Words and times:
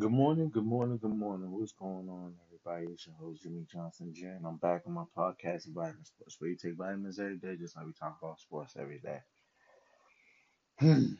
Good 0.00 0.12
morning, 0.12 0.50
good 0.50 0.66
morning, 0.66 0.98
good 0.98 1.14
morning. 1.14 1.52
What's 1.52 1.74
going 1.74 2.08
on, 2.10 2.34
everybody? 2.48 2.92
It's 2.94 3.06
your 3.06 3.16
host, 3.16 3.44
Jimmy 3.44 3.66
Johnson 3.72 4.12
Jr., 4.14 4.38
and 4.38 4.46
I'm 4.46 4.56
back 4.56 4.82
on 4.88 4.94
my 4.94 5.04
podcast, 5.16 5.68
Vitamin 5.68 6.04
Sports, 6.04 6.38
where 6.40 6.50
you 6.50 6.56
take 6.56 6.76
vitamins 6.78 7.20
every 7.20 7.38
day, 7.38 7.56
just 7.56 7.76
like 7.76 7.86
we 7.86 7.92
talk 7.92 8.18
about 8.22 8.40
sports 8.40 8.76
every 8.80 9.00
day. 9.00 9.20
Hmm. 10.80 11.14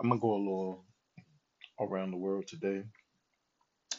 I'm 0.00 0.10
gonna 0.10 0.20
go 0.20 0.34
a 0.34 0.38
little 0.38 0.86
around 1.80 2.12
the 2.12 2.18
world 2.18 2.46
today, 2.48 2.84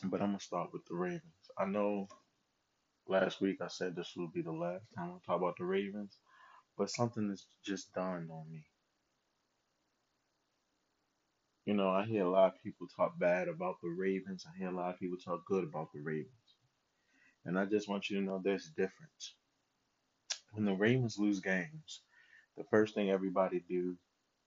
but 0.05 0.21
I'm 0.21 0.29
gonna 0.29 0.39
start 0.41 0.71
with 0.73 0.85
the 0.85 0.95
Ravens. 0.95 1.23
I 1.59 1.65
know 1.65 2.07
last 3.09 3.41
week 3.41 3.59
I 3.61 3.69
said 3.69 3.95
this 3.95 4.13
would 4.17 4.33
be 4.33 4.43
the 4.43 4.53
last 4.53 4.85
time 4.97 5.11
I 5.11 5.19
talk 5.25 5.41
about 5.41 5.57
the 5.59 5.65
Ravens, 5.65 6.17
but 6.77 6.91
something 6.91 7.29
has 7.31 7.45
just 7.65 7.93
dawned 7.93 8.31
on 8.31 8.51
me. 8.51 8.63
You 11.65 11.73
know, 11.75 11.89
I 11.89 12.05
hear 12.05 12.25
a 12.25 12.29
lot 12.29 12.53
of 12.55 12.63
people 12.63 12.87
talk 12.87 13.17
bad 13.19 13.47
about 13.47 13.75
the 13.81 13.89
Ravens. 13.89 14.45
I 14.47 14.57
hear 14.57 14.69
a 14.69 14.75
lot 14.75 14.93
of 14.93 14.99
people 14.99 15.17
talk 15.17 15.45
good 15.45 15.63
about 15.63 15.93
the 15.93 16.01
Ravens. 16.01 16.29
And 17.45 17.57
I 17.57 17.65
just 17.65 17.87
want 17.87 18.09
you 18.09 18.19
to 18.19 18.25
know 18.25 18.41
there's 18.43 18.67
a 18.67 18.81
difference. 18.81 19.35
When 20.51 20.65
the 20.65 20.73
Ravens 20.75 21.17
lose 21.17 21.39
games, 21.39 22.01
the 22.57 22.65
first 22.65 22.95
thing 22.95 23.09
everybody 23.09 23.63
do 23.69 23.97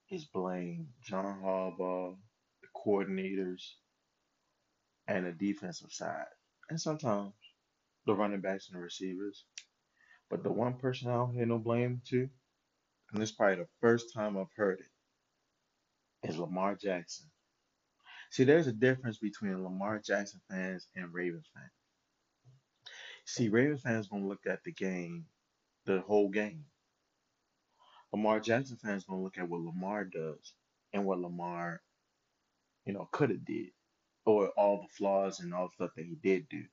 is 0.09 0.25
blame 0.25 0.89
John 1.01 1.41
Harbaugh, 1.43 2.15
the 2.61 2.67
coordinators, 2.75 3.63
and 5.07 5.25
the 5.25 5.31
defensive 5.31 5.91
side, 5.91 6.25
and 6.69 6.79
sometimes 6.79 7.33
the 8.05 8.13
running 8.13 8.41
backs 8.41 8.69
and 8.69 8.77
the 8.77 8.83
receivers. 8.83 9.45
But 10.29 10.43
the 10.43 10.51
one 10.51 10.75
person 10.75 11.09
I 11.09 11.15
don't 11.15 11.33
hear 11.33 11.45
no 11.45 11.57
blame 11.57 12.01
to, 12.09 12.19
and 13.11 13.21
this 13.21 13.29
is 13.29 13.35
probably 13.35 13.57
the 13.57 13.69
first 13.81 14.13
time 14.13 14.37
I've 14.37 14.53
heard 14.55 14.79
it, 14.79 14.96
is 16.27 16.37
Lamar 16.37 16.75
Jackson. 16.75 17.27
See, 18.31 18.43
there's 18.45 18.67
a 18.67 18.73
difference 18.73 19.19
between 19.19 19.63
Lamar 19.63 19.99
Jackson 19.99 20.41
fans 20.49 20.87
and 20.95 21.13
Ravens 21.13 21.49
fans. 21.53 21.71
See, 23.25 23.49
Ravens 23.49 23.81
fans 23.81 24.07
gonna 24.07 24.27
look 24.27 24.45
at 24.47 24.63
the 24.63 24.71
game, 24.73 25.25
the 25.85 26.01
whole 26.01 26.29
game. 26.29 26.65
Lamar 28.13 28.39
Jackson 28.39 28.77
fans 28.77 29.05
gonna 29.05 29.23
look 29.23 29.37
at 29.37 29.49
what 29.49 29.61
Lamar 29.61 30.05
does 30.05 30.53
and 30.93 31.05
what 31.05 31.19
Lamar, 31.19 31.81
you 32.85 32.93
know, 32.93 33.09
could 33.11 33.29
have 33.31 33.45
did, 33.45 33.71
or 34.25 34.49
all 34.57 34.81
the 34.81 34.87
flaws 34.89 35.39
and 35.41 35.53
all 35.53 35.67
the 35.69 35.73
stuff 35.73 35.91
that 35.97 36.05
he 36.05 36.15
did 36.15 36.49
do. 36.49 36.63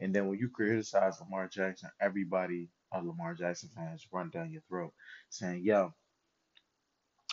And 0.00 0.14
then 0.14 0.28
when 0.28 0.38
you 0.38 0.50
criticize 0.50 1.20
Lamar 1.20 1.48
Jackson, 1.48 1.90
everybody, 2.00 2.70
uh, 2.92 3.00
Lamar 3.00 3.34
Jackson 3.34 3.70
fans, 3.74 4.06
run 4.12 4.30
down 4.30 4.52
your 4.52 4.62
throat 4.68 4.94
saying, 5.30 5.64
"Yo, 5.64 5.94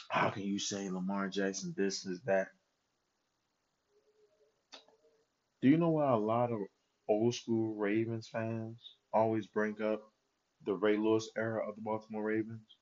how 0.09 0.29
can 0.31 0.43
you 0.43 0.59
say 0.59 0.89
Lamar 0.89 1.29
Jackson 1.29 1.73
this 1.77 2.05
is 2.05 2.21
that?" 2.25 2.49
Do 5.61 5.69
you 5.69 5.77
know 5.77 5.89
why 5.89 6.11
a 6.11 6.17
lot 6.17 6.51
of 6.51 6.59
old 7.09 7.35
school 7.35 7.75
Ravens 7.75 8.27
fans 8.27 8.95
always 9.13 9.47
bring 9.47 9.81
up 9.81 10.01
the 10.65 10.75
Ray 10.75 10.97
Lewis 10.97 11.29
era 11.37 11.67
of 11.67 11.75
the 11.75 11.81
Baltimore 11.81 12.23
Ravens? 12.23 12.77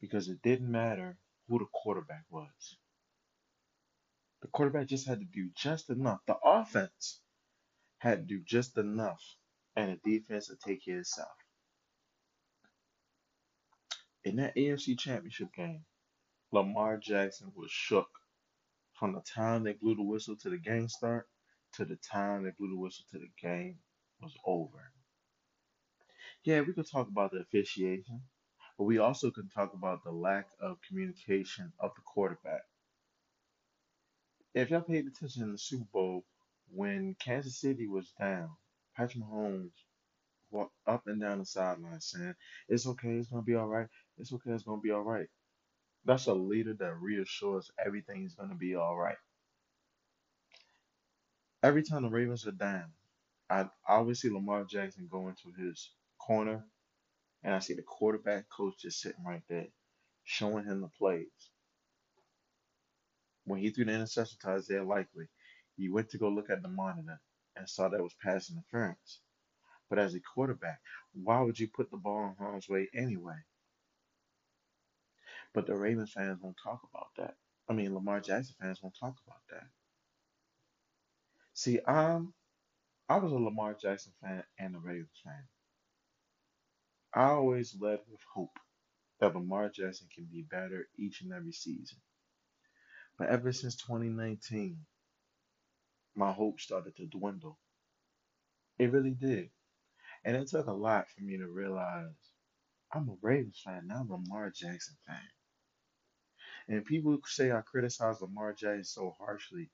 Because 0.00 0.28
it 0.28 0.42
didn't 0.42 0.70
matter 0.70 1.18
who 1.48 1.58
the 1.58 1.66
quarterback 1.72 2.24
was. 2.30 2.78
The 4.42 4.48
quarterback 4.48 4.88
just 4.88 5.08
had 5.08 5.20
to 5.20 5.26
do 5.26 5.50
just 5.56 5.90
enough. 5.90 6.20
The 6.26 6.36
offense 6.44 7.20
had 7.98 8.20
to 8.28 8.36
do 8.36 8.42
just 8.44 8.78
enough, 8.78 9.22
and 9.76 9.98
the 10.04 10.18
defense 10.18 10.50
would 10.50 10.60
take 10.60 10.84
care 10.84 10.96
of 10.96 11.02
itself. 11.02 11.28
In 14.24 14.36
that 14.36 14.54
AFC 14.56 14.98
Championship 14.98 15.52
game, 15.54 15.84
Lamar 16.52 16.96
Jackson 16.98 17.52
was 17.56 17.70
shook 17.70 18.08
from 18.92 19.14
the 19.14 19.20
time 19.22 19.64
they 19.64 19.72
blew 19.72 19.96
the 19.96 20.02
whistle 20.02 20.36
to 20.36 20.50
the 20.50 20.58
game 20.58 20.88
start 20.88 21.26
to 21.74 21.84
the 21.84 21.96
time 21.96 22.44
they 22.44 22.52
blew 22.56 22.68
the 22.68 22.78
whistle 22.78 23.04
to 23.10 23.18
the 23.18 23.30
game 23.40 23.78
was 24.20 24.36
over. 24.46 24.92
Yeah, 26.44 26.60
we 26.60 26.72
could 26.72 26.88
talk 26.88 27.08
about 27.08 27.32
the 27.32 27.38
officiation, 27.38 28.22
but 28.78 28.84
we 28.84 28.98
also 28.98 29.30
can 29.30 29.48
talk 29.48 29.74
about 29.74 30.04
the 30.04 30.12
lack 30.12 30.46
of 30.60 30.78
communication 30.88 31.72
of 31.80 31.90
the 31.96 32.02
quarterback. 32.02 32.62
If 34.54 34.70
y'all 34.70 34.82
paid 34.82 35.06
attention 35.06 35.42
in 35.44 35.52
the 35.52 35.58
Super 35.58 35.86
Bowl, 35.92 36.24
when 36.70 37.16
Kansas 37.18 37.60
City 37.60 37.88
was 37.88 38.12
down, 38.20 38.50
Patrick 38.96 39.24
Mahomes 39.24 39.72
walked 40.52 40.76
up 40.86 41.04
and 41.08 41.20
down 41.22 41.40
the 41.40 41.46
sideline 41.46 42.00
saying, 42.02 42.34
It's 42.68 42.86
okay, 42.88 43.16
it's 43.18 43.30
gonna 43.30 43.42
be 43.42 43.56
all 43.56 43.68
right, 43.68 43.88
it's 44.18 44.32
okay, 44.34 44.52
it's 44.52 44.64
gonna 44.64 44.82
be 44.82 44.92
all 44.92 45.02
right. 45.02 45.28
That's 46.06 46.26
a 46.26 46.34
leader 46.34 46.74
that 46.80 47.00
reassures 47.00 47.70
everything's 47.84 48.34
gonna 48.34 48.56
be 48.56 48.76
all 48.76 48.96
right. 48.96 49.16
Every 51.62 51.84
time 51.84 52.04
the 52.04 52.10
Ravens 52.10 52.46
are 52.46 52.52
down, 52.52 52.86
I, 53.50 53.62
I 53.88 53.94
always 53.96 54.20
see 54.20 54.30
Lamar 54.30 54.64
Jackson 54.64 55.08
go 55.10 55.28
into 55.28 55.52
his 55.62 55.90
corner, 56.20 56.64
and 57.44 57.54
I 57.54 57.60
see 57.60 57.74
the 57.74 57.82
quarterback 57.82 58.46
coach 58.50 58.74
just 58.82 59.00
sitting 59.00 59.24
right 59.26 59.42
there, 59.48 59.68
showing 60.24 60.64
him 60.66 60.82
the 60.82 60.88
plays. 60.98 61.26
When 63.46 63.60
he 63.60 63.70
threw 63.70 63.86
the 63.86 63.92
interception 63.94 64.38
to 64.42 64.50
Isaiah 64.50 64.84
Likely, 64.84 65.26
he 65.76 65.90
went 65.90 66.10
to 66.10 66.18
go 66.18 66.28
look 66.30 66.50
at 66.50 66.62
the 66.62 66.68
monitor 66.68 67.20
and 67.56 67.68
saw 67.68 67.88
that 67.88 68.02
was 68.02 68.14
pass 68.22 68.50
interference. 68.50 69.20
But 69.92 69.98
as 69.98 70.14
a 70.14 70.20
quarterback, 70.20 70.80
why 71.12 71.42
would 71.42 71.60
you 71.60 71.68
put 71.68 71.90
the 71.90 71.98
ball 71.98 72.24
in 72.24 72.34
harm's 72.42 72.66
way 72.66 72.88
anyway? 72.94 73.36
But 75.52 75.66
the 75.66 75.76
Ravens 75.76 76.12
fans 76.12 76.40
won't 76.40 76.56
talk 76.64 76.80
about 76.90 77.08
that. 77.18 77.36
I 77.68 77.74
mean, 77.74 77.92
Lamar 77.92 78.20
Jackson 78.20 78.54
fans 78.58 78.82
won't 78.82 78.96
talk 78.98 79.16
about 79.26 79.42
that. 79.50 79.66
See, 81.52 81.78
I'm 81.86 82.32
I 83.06 83.18
was 83.18 83.32
a 83.32 83.36
Lamar 83.36 83.74
Jackson 83.74 84.14
fan 84.22 84.42
and 84.58 84.76
a 84.76 84.78
Ravens 84.78 85.20
fan. 85.22 85.46
I 87.12 87.24
always 87.24 87.76
led 87.78 88.00
with 88.10 88.22
hope 88.34 88.58
that 89.20 89.34
Lamar 89.34 89.68
Jackson 89.68 90.08
can 90.14 90.24
be 90.24 90.40
better 90.40 90.88
each 90.96 91.20
and 91.20 91.34
every 91.34 91.52
season. 91.52 91.98
But 93.18 93.28
ever 93.28 93.52
since 93.52 93.76
2019, 93.76 94.86
my 96.14 96.32
hope 96.32 96.60
started 96.60 96.96
to 96.96 97.04
dwindle. 97.04 97.58
It 98.78 98.90
really 98.90 99.10
did. 99.10 99.50
And 100.24 100.36
it 100.36 100.48
took 100.48 100.66
a 100.66 100.72
lot 100.72 101.08
for 101.08 101.22
me 101.22 101.38
to 101.38 101.48
realize 101.48 102.14
I'm 102.92 103.08
a 103.08 103.16
Ravens 103.22 103.60
fan, 103.64 103.88
not 103.88 104.06
a 104.08 104.12
Lamar 104.12 104.50
Jackson 104.50 104.96
fan. 105.06 105.16
And 106.68 106.84
people 106.84 107.18
say 107.26 107.50
I 107.52 107.60
criticize 107.62 108.20
Lamar 108.20 108.52
Jackson 108.52 108.84
so 108.84 109.14
harshly 109.18 109.70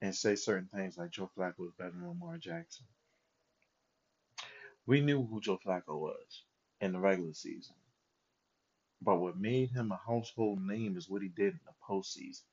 and 0.00 0.14
say 0.14 0.36
certain 0.36 0.68
things 0.74 0.96
like 0.96 1.10
Joe 1.10 1.30
Flacco 1.36 1.66
is 1.66 1.74
better 1.78 1.92
than 1.92 2.08
Lamar 2.08 2.38
Jackson. 2.38 2.86
We 4.86 5.00
knew 5.00 5.26
who 5.26 5.40
Joe 5.40 5.58
Flacco 5.64 5.98
was 5.98 6.44
in 6.80 6.92
the 6.92 7.00
regular 7.00 7.34
season. 7.34 7.74
But 9.02 9.16
what 9.20 9.38
made 9.38 9.70
him 9.70 9.92
a 9.92 10.00
household 10.06 10.62
name 10.62 10.96
is 10.96 11.08
what 11.08 11.22
he 11.22 11.28
did 11.28 11.54
in 11.54 11.60
the 11.66 11.72
postseason. 11.88 12.44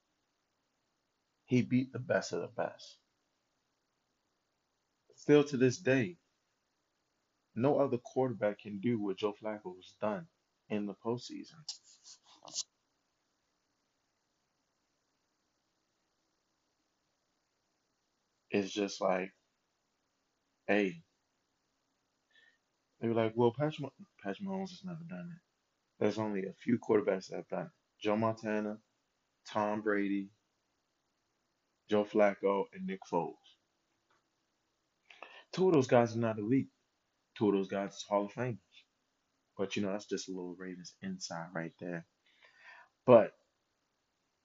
He 1.45 1.61
beat 1.61 1.93
the 1.93 1.99
best 1.99 2.33
of 2.33 2.41
the 2.41 2.47
best. 2.47 2.97
Still 5.15 5.43
to 5.45 5.57
this 5.57 5.77
day, 5.77 6.17
no 7.55 7.79
other 7.79 7.97
quarterback 7.97 8.59
can 8.61 8.79
do 8.79 9.01
what 9.01 9.17
Joe 9.17 9.33
Flacco 9.41 9.75
has 9.75 9.93
done 10.01 10.27
in 10.69 10.85
the 10.85 10.95
postseason. 11.05 11.59
It's 18.51 18.71
just 18.71 19.01
like, 19.01 19.33
hey, 20.67 21.01
they 23.01 23.07
were 23.07 23.15
like, 23.15 23.33
well, 23.35 23.53
Patrick, 23.57 23.89
Patrick 24.23 24.47
Mahomes 24.47 24.69
has 24.69 24.81
never 24.85 25.03
done 25.09 25.29
it. 25.31 25.41
There's 25.99 26.19
only 26.19 26.41
a 26.45 26.53
few 26.63 26.77
quarterbacks 26.79 27.27
that 27.29 27.37
have 27.37 27.47
done 27.49 27.65
it. 27.65 27.71
Joe 28.01 28.15
Montana, 28.15 28.77
Tom 29.49 29.81
Brady, 29.81 30.29
Joe 31.89 32.05
Flacco, 32.05 32.65
and 32.73 32.85
Nick 32.85 32.99
Foles. 33.11 33.33
Two 35.53 35.67
of 35.67 35.73
those 35.73 35.87
guys 35.87 36.15
are 36.15 36.19
not 36.19 36.39
elite. 36.39 36.69
Two 37.37 37.49
of 37.49 37.55
those 37.55 37.69
guys 37.69 37.91
is 37.95 38.05
Hall 38.09 38.25
of 38.27 38.33
Famers. 38.33 38.57
But 39.57 39.75
you 39.75 39.83
know, 39.83 39.91
that's 39.91 40.07
just 40.07 40.29
a 40.29 40.31
little 40.31 40.55
Ravens 40.57 40.95
inside 41.01 41.47
right 41.55 41.73
there. 41.79 42.05
But 43.05 43.33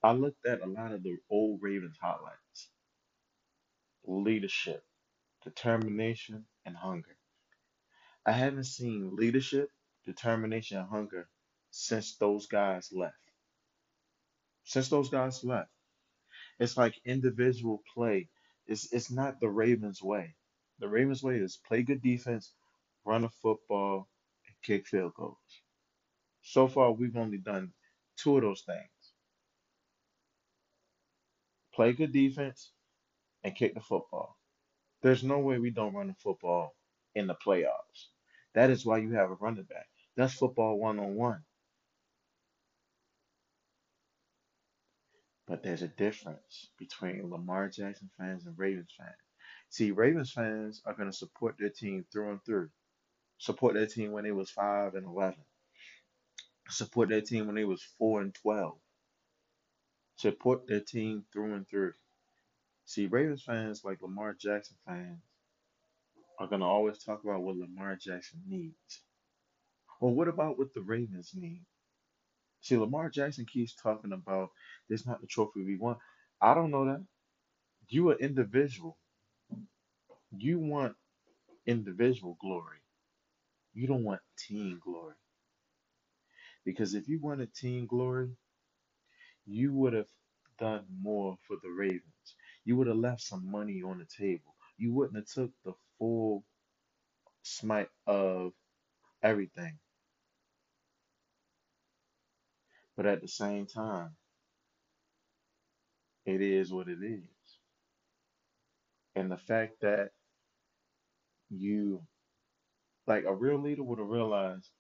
I 0.05 0.13
looked 0.13 0.47
at 0.47 0.63
a 0.63 0.67
lot 0.69 0.93
of 0.93 1.03
the 1.05 1.17
old 1.31 1.61
Ravens 1.63 1.97
highlights. 2.01 2.71
Leadership, 4.07 4.83
determination, 5.45 6.47
and 6.67 6.77
hunger. 6.77 7.17
I 8.27 8.33
haven't 8.33 8.65
seen 8.65 9.17
leadership, 9.17 9.71
determination, 10.07 10.79
and 10.79 10.89
hunger 10.89 11.29
since 11.71 12.17
those 12.19 12.47
guys 12.47 12.91
left. 12.93 13.15
Since 14.65 14.89
those 14.91 15.11
guys 15.11 15.45
left. 15.45 15.71
It's 16.61 16.79
like 16.79 16.95
individual 17.07 17.83
play. 17.95 18.31
It's 18.69 18.93
it's 18.95 19.13
not 19.13 19.41
the 19.41 19.51
Ravens 19.51 20.03
way. 20.03 20.37
The 20.81 20.89
Ravens 20.89 21.23
way 21.23 21.37
is 21.37 21.59
play 21.69 21.85
good 21.85 22.03
defense, 22.03 22.55
run 23.09 23.25
a 23.25 23.31
football, 23.31 24.07
and 24.47 24.57
kick 24.63 24.87
field 24.87 25.15
goals. 25.17 25.37
So 26.43 26.69
far, 26.69 26.93
we've 26.93 27.17
only 27.17 27.39
done 27.39 27.73
two 28.19 28.37
of 28.37 28.43
those 28.43 28.63
things. 28.67 29.13
Play 31.75 31.93
good 31.95 32.13
defense 32.13 32.71
and 33.45 33.55
kick 33.55 33.75
the 33.75 33.81
football. 33.81 34.37
There's 35.03 35.25
no 35.25 35.39
way 35.39 35.59
we 35.59 35.71
don't 35.71 35.95
run 35.95 36.09
the 36.09 36.15
football 36.15 36.75
in 37.15 37.27
the 37.27 37.35
playoffs. 37.35 38.09
That 38.55 38.71
is 38.71 38.85
why 38.85 38.99
you 38.99 39.13
have 39.13 39.31
a 39.31 39.35
running 39.35 39.65
back. 39.65 39.87
That's 40.17 40.35
football 40.35 40.79
one 40.79 40.99
on 40.99 41.15
one. 41.15 41.41
But 45.47 45.63
there's 45.63 45.83
a 45.83 45.89
difference 45.89 46.69
between 46.79 47.31
Lamar 47.31 47.69
Jackson 47.69 48.11
fans 48.19 48.45
and 48.45 48.59
Ravens 48.59 48.93
fans. 48.99 49.15
See, 49.71 49.93
Ravens 49.93 50.33
fans 50.33 50.83
are 50.85 50.95
going 50.95 51.11
to 51.11 51.17
support 51.17 51.57
their 51.59 51.71
team 51.71 52.05
through 52.13 52.33
and 52.33 52.45
through. 52.45 52.69
Support 53.39 53.75
their 53.75 53.87
team 53.87 54.13
when 54.13 54.25
they 54.25 54.33
was 54.33 54.51
5 54.51 54.95
and 54.95 55.07
11. 55.07 55.37
Support 56.71 57.11
their 57.11 57.21
team 57.23 57.47
when 57.47 57.57
they 57.57 57.65
was 57.65 57.83
4 57.99 58.23
and 58.23 58.35
12. 58.35 58.79
Support 60.17 60.69
their 60.69 60.81
team 60.81 61.25
through 61.33 61.55
and 61.55 61.69
through. 61.69 61.95
See, 62.87 63.07
Ravens 63.07 63.43
fans, 63.43 63.83
like 63.85 64.03
Lamar 64.03 64.35
Jackson 64.41 64.77
fans, 64.87 65.21
are 66.39 66.49
going 66.49 66.61
to 66.61 66.67
always 66.67 66.99
talk 66.99 67.25
about 67.25 67.43
what 67.43 67.57
Lamar 67.57 67.97
Jackson 67.97 68.41
needs. 68.49 69.03
Well, 70.01 70.15
what 70.15 70.29
about 70.29 70.59
what 70.59 70.75
the 70.75 70.83
Ravens 70.83 71.33
need? 71.35 71.65
See, 72.63 72.77
Lamar 72.77 73.11
Jackson 73.11 73.47
keeps 73.53 73.75
talking 73.75 74.13
about 74.13 74.51
this 74.89 75.07
not 75.07 75.21
the 75.21 75.27
trophy 75.29 75.65
we 75.65 75.79
want. 75.79 75.99
I 76.41 76.55
don't 76.55 76.71
know 76.71 76.87
that. 76.87 77.05
You 77.89 78.11
an 78.11 78.19
individual. 78.21 78.99
You 80.37 80.59
want 80.59 80.95
individual 81.67 82.37
glory. 82.41 82.79
You 83.75 83.87
don't 83.89 84.05
want 84.05 84.21
team 84.39 84.81
glory. 84.85 85.15
Because 86.65 86.95
if 86.95 87.09
you 87.09 87.21
wanted 87.21 87.55
team 87.55 87.87
glory, 87.87 88.31
you 89.47 89.75
would 89.75 89.95
have 89.95 90.09
done 90.59 90.85
more 91.03 91.37
for 91.49 91.57
the 91.63 91.71
Ravens. 91.71 92.03
You 92.65 92.77
would 92.77 92.89
have 92.89 92.97
left 92.99 93.23
some 93.23 93.51
money 93.51 93.83
on 93.83 93.99
the 93.99 94.07
table. 94.25 94.55
You 94.79 94.95
wouldn't 94.95 95.17
have 95.17 95.27
took 95.29 95.53
the 95.65 95.75
full 95.99 96.45
smite 97.45 97.89
of 98.07 98.53
everything. 99.23 99.79
But 102.97 103.07
at 103.07 103.23
the 103.23 103.29
same 103.29 103.67
time, 103.67 104.11
it 106.27 106.41
is 106.43 106.73
what 106.73 106.89
it 106.89 106.99
is. 107.03 107.23
And 109.17 109.31
the 109.31 109.39
fact 109.39 109.81
that 109.83 110.11
you, 111.51 112.03
like 113.09 113.25
a 113.25 113.35
real 113.35 113.59
leader, 113.61 113.83
would 113.83 113.99
have 113.99 114.09
realized 114.09 114.71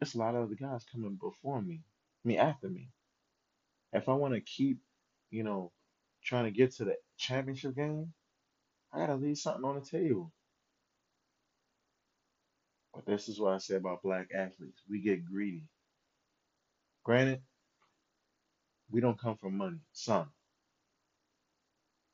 there's 0.00 0.14
a 0.14 0.18
lot 0.18 0.34
of 0.34 0.44
other 0.44 0.56
guys 0.56 0.84
coming 0.92 1.18
before 1.20 1.62
me, 1.62 1.82
I 2.24 2.28
mean 2.28 2.38
after 2.38 2.68
me. 2.68 2.90
If 3.92 4.08
I 4.08 4.14
want 4.14 4.34
to 4.34 4.40
keep, 4.40 4.78
you 5.30 5.44
know, 5.44 5.72
trying 6.24 6.44
to 6.44 6.50
get 6.50 6.74
to 6.76 6.84
the 6.84 6.96
championship 7.18 7.76
game, 7.76 8.12
I 8.92 9.00
gotta 9.00 9.16
leave 9.16 9.38
something 9.38 9.64
on 9.64 9.76
the 9.76 9.82
table. 9.82 10.32
But 12.94 13.06
this 13.06 13.28
is 13.28 13.40
what 13.40 13.54
I 13.54 13.58
say 13.58 13.76
about 13.76 14.02
black 14.02 14.28
athletes. 14.34 14.82
We 14.88 15.00
get 15.00 15.24
greedy. 15.24 15.64
Granted, 17.04 17.42
we 18.90 19.00
don't 19.00 19.20
come 19.20 19.36
from 19.36 19.56
money. 19.58 19.78
Some. 19.92 20.28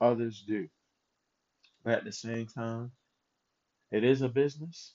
Others 0.01 0.45
do. 0.47 0.69
But 1.85 1.95
at 1.95 2.05
the 2.05 2.13
same 2.13 2.47
time, 2.47 2.93
it 3.91 4.05
is 4.05 4.23
a 4.23 4.29
business. 4.29 4.95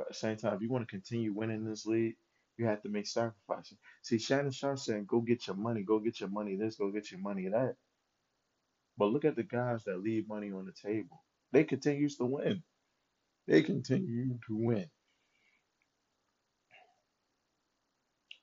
But 0.00 0.06
at 0.06 0.14
the 0.14 0.18
same 0.20 0.38
time, 0.38 0.54
if 0.54 0.62
you 0.62 0.70
want 0.70 0.88
to 0.88 0.90
continue 0.90 1.34
winning 1.34 1.66
this 1.66 1.84
league, 1.86 2.16
you 2.56 2.64
have 2.66 2.82
to 2.84 2.88
make 2.88 3.06
sacrifices. 3.06 3.76
See, 4.02 4.18
Shannon 4.18 4.50
Sharpe 4.50 4.80
saying, 4.80 5.04
go 5.06 5.20
get 5.20 5.46
your 5.46 5.56
money, 5.56 5.82
go 5.82 6.00
get 6.00 6.20
your 6.20 6.30
money 6.30 6.56
this, 6.56 6.76
go 6.76 6.90
get 6.90 7.12
your 7.12 7.20
money 7.20 7.48
that. 7.50 7.76
But 8.98 9.06
look 9.06 9.26
at 9.26 9.36
the 9.36 9.44
guys 9.44 9.84
that 9.84 10.02
leave 10.02 10.28
money 10.28 10.52
on 10.52 10.66
the 10.66 10.72
table. 10.72 11.22
They 11.52 11.64
continue 11.64 12.08
to 12.10 12.24
win. 12.24 12.62
They 13.48 13.62
continue 13.62 14.38
to 14.48 14.56
win. 14.56 14.86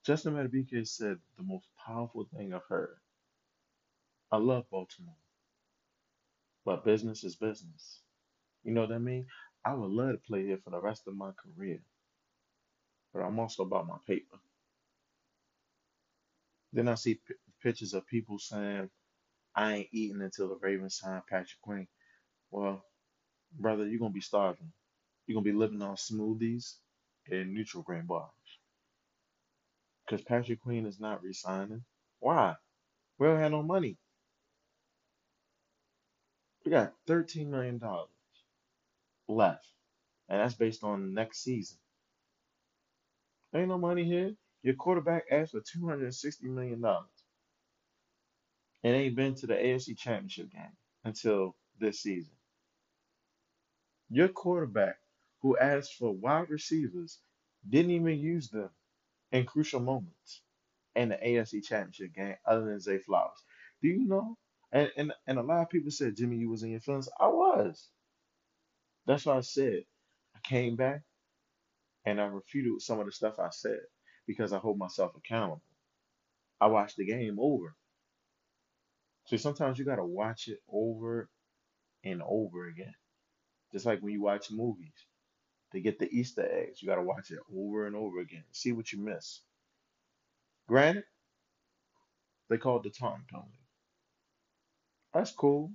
Justin 0.06 0.36
Madubuike 0.36 0.88
said 0.88 1.18
the 1.38 1.44
most 1.44 1.68
powerful 1.86 2.28
thing 2.38 2.54
I've 2.54 2.64
heard. 2.70 2.98
I 4.32 4.38
love 4.38 4.66
Baltimore, 4.72 5.16
but 6.66 6.86
business 6.86 7.24
is 7.24 7.36
business. 7.36 8.02
You 8.64 8.74
know 8.74 8.82
what 8.82 8.94
I 8.94 9.00
mean? 9.00 9.28
I 9.68 9.76
would 9.76 9.92
love 9.92 10.14
to 10.14 10.18
play 10.28 10.46
here 10.46 10.60
for 10.64 10.72
the 10.72 10.82
rest 10.82 11.08
of 11.08 11.18
my 11.18 11.32
career, 11.34 11.80
but 13.14 13.22
I'm 13.22 13.40
also 13.40 13.64
about 13.64 13.88
my 13.88 13.98
paper. 14.08 14.38
Then 16.74 16.88
I 16.90 16.96
see 16.96 17.16
p- 17.16 17.36
pictures 17.64 17.94
of 17.96 18.08
people 18.08 18.40
saying, 18.40 18.90
I 19.56 19.76
ain't 19.76 19.90
eating 19.94 20.22
until 20.22 20.50
the 20.50 20.58
Ravens 20.62 20.98
sign 21.00 21.22
Patrick 21.30 21.62
Queen. 21.62 21.88
Well, 22.52 22.84
brother, 23.60 23.88
you're 23.88 24.00
going 24.00 24.12
to 24.12 24.16
be 24.16 24.22
starving. 24.22 24.72
You're 25.28 25.36
going 25.36 25.46
to 25.46 25.52
be 25.54 25.58
living 25.58 25.82
on 25.84 25.96
smoothies 25.98 26.76
and 27.32 27.54
neutral 27.54 27.84
grain 27.84 28.06
bars 28.06 28.30
because 30.06 30.24
Patrick 30.26 30.62
Queen 30.64 30.86
is 30.88 31.00
not 31.00 31.24
resigning. 31.24 31.84
Why? 32.20 32.56
We 33.20 33.28
don't 33.28 33.40
have 33.40 33.52
no 33.52 33.64
money. 33.64 33.98
We 36.66 36.72
got 36.72 36.94
$13 37.08 37.48
million 37.48 37.82
left, 39.28 39.68
and 40.30 40.42
that's 40.42 40.56
based 40.56 40.84
on 40.84 41.14
next 41.14 41.44
season. 41.44 41.78
Ain't 43.56 43.70
no 43.70 43.78
money 43.78 44.04
here. 44.06 44.34
Your 44.64 44.76
quarterback 44.76 45.26
asked 45.32 45.52
for 45.52 45.62
$260 45.62 46.44
million 46.44 46.84
and 48.84 48.96
ain't 48.96 49.16
been 49.16 49.36
to 49.36 49.48
the 49.48 49.56
AFC 49.56 49.98
Championship 49.98 50.52
game 50.52 50.76
until 51.06 51.56
this 51.80 52.02
season. 52.02 52.34
Your 54.10 54.30
quarterback, 54.30 54.98
who 55.42 55.58
asked 55.58 55.96
for 55.96 56.12
wide 56.14 56.50
receivers, 56.50 57.20
didn't 57.70 57.92
even 57.92 58.20
use 58.20 58.50
them 58.50 58.70
in 59.32 59.46
crucial 59.46 59.82
moments 59.82 60.42
in 60.96 61.10
the 61.10 61.18
AFC 61.18 61.66
Championship 61.66 62.16
game, 62.16 62.36
other 62.46 62.66
than 62.66 62.80
Zay 62.82 63.00
Flowers. 63.00 63.44
Do 63.82 63.90
you 63.90 64.08
know? 64.08 64.38
And 64.74 64.92
and 64.98 65.14
and 65.28 65.40
a 65.40 65.44
lot 65.44 65.64
of 65.64 65.70
people 65.70 65.92
said 65.92 66.18
Jimmy, 66.18 66.38
you 66.38 66.50
was 66.50 66.64
in 66.64 66.72
your 66.72 66.82
feelings. 66.82 67.10
I 67.20 67.28
was. 67.28 67.90
That's 69.08 69.26
why 69.26 69.38
I 69.38 69.42
said 69.42 69.84
I 70.36 70.40
came 70.44 70.76
back 70.78 71.02
and 72.06 72.22
I 72.22 72.26
refuted 72.26 72.82
some 72.82 73.00
of 73.00 73.08
the 73.08 73.12
stuff 73.14 73.40
I 73.40 73.50
said 73.52 73.80
because 74.28 74.54
I 74.54 74.60
hold 74.60 74.78
myself 74.78 75.14
accountable. 75.18 75.62
I 76.62 76.68
watched 76.68 76.98
the 76.98 77.06
game 77.06 77.38
over. 77.40 77.76
So 79.26 79.38
sometimes 79.38 79.80
you 79.80 79.86
gotta 79.86 80.06
watch 80.06 80.48
it 80.50 80.60
over 80.70 81.30
and 82.04 82.22
over 82.28 82.68
again. 82.68 82.94
Just 83.74 83.86
like 83.86 84.02
when 84.02 84.14
you 84.14 84.22
watch 84.22 84.52
movies. 84.52 84.94
To 85.74 85.82
get 85.82 86.00
the 86.00 86.10
Easter 86.12 86.48
eggs, 86.50 86.82
you 86.82 86.88
gotta 86.88 87.04
watch 87.04 87.32
it 87.32 87.40
over 87.54 87.88
and 87.88 87.96
over 87.96 88.20
again. 88.20 88.44
See 88.52 88.72
what 88.72 88.94
you 88.94 89.00
miss. 89.00 89.42
Granted, 90.68 91.04
they 92.50 92.58
called 92.58 92.84
the 92.84 92.90
time 92.90 93.26
penalty. 93.30 93.60
That's 95.14 95.32
cool. 95.32 95.72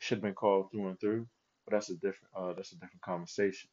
Should 0.00 0.18
have 0.18 0.22
been 0.22 0.34
called 0.34 0.70
through 0.70 0.88
and 0.88 1.00
through, 1.00 1.26
but 1.64 1.72
that's 1.72 1.90
a 1.90 1.94
different 1.94 2.32
uh 2.36 2.52
that's 2.54 2.72
a 2.72 2.76
different 2.76 3.02
conversation. 3.02 3.68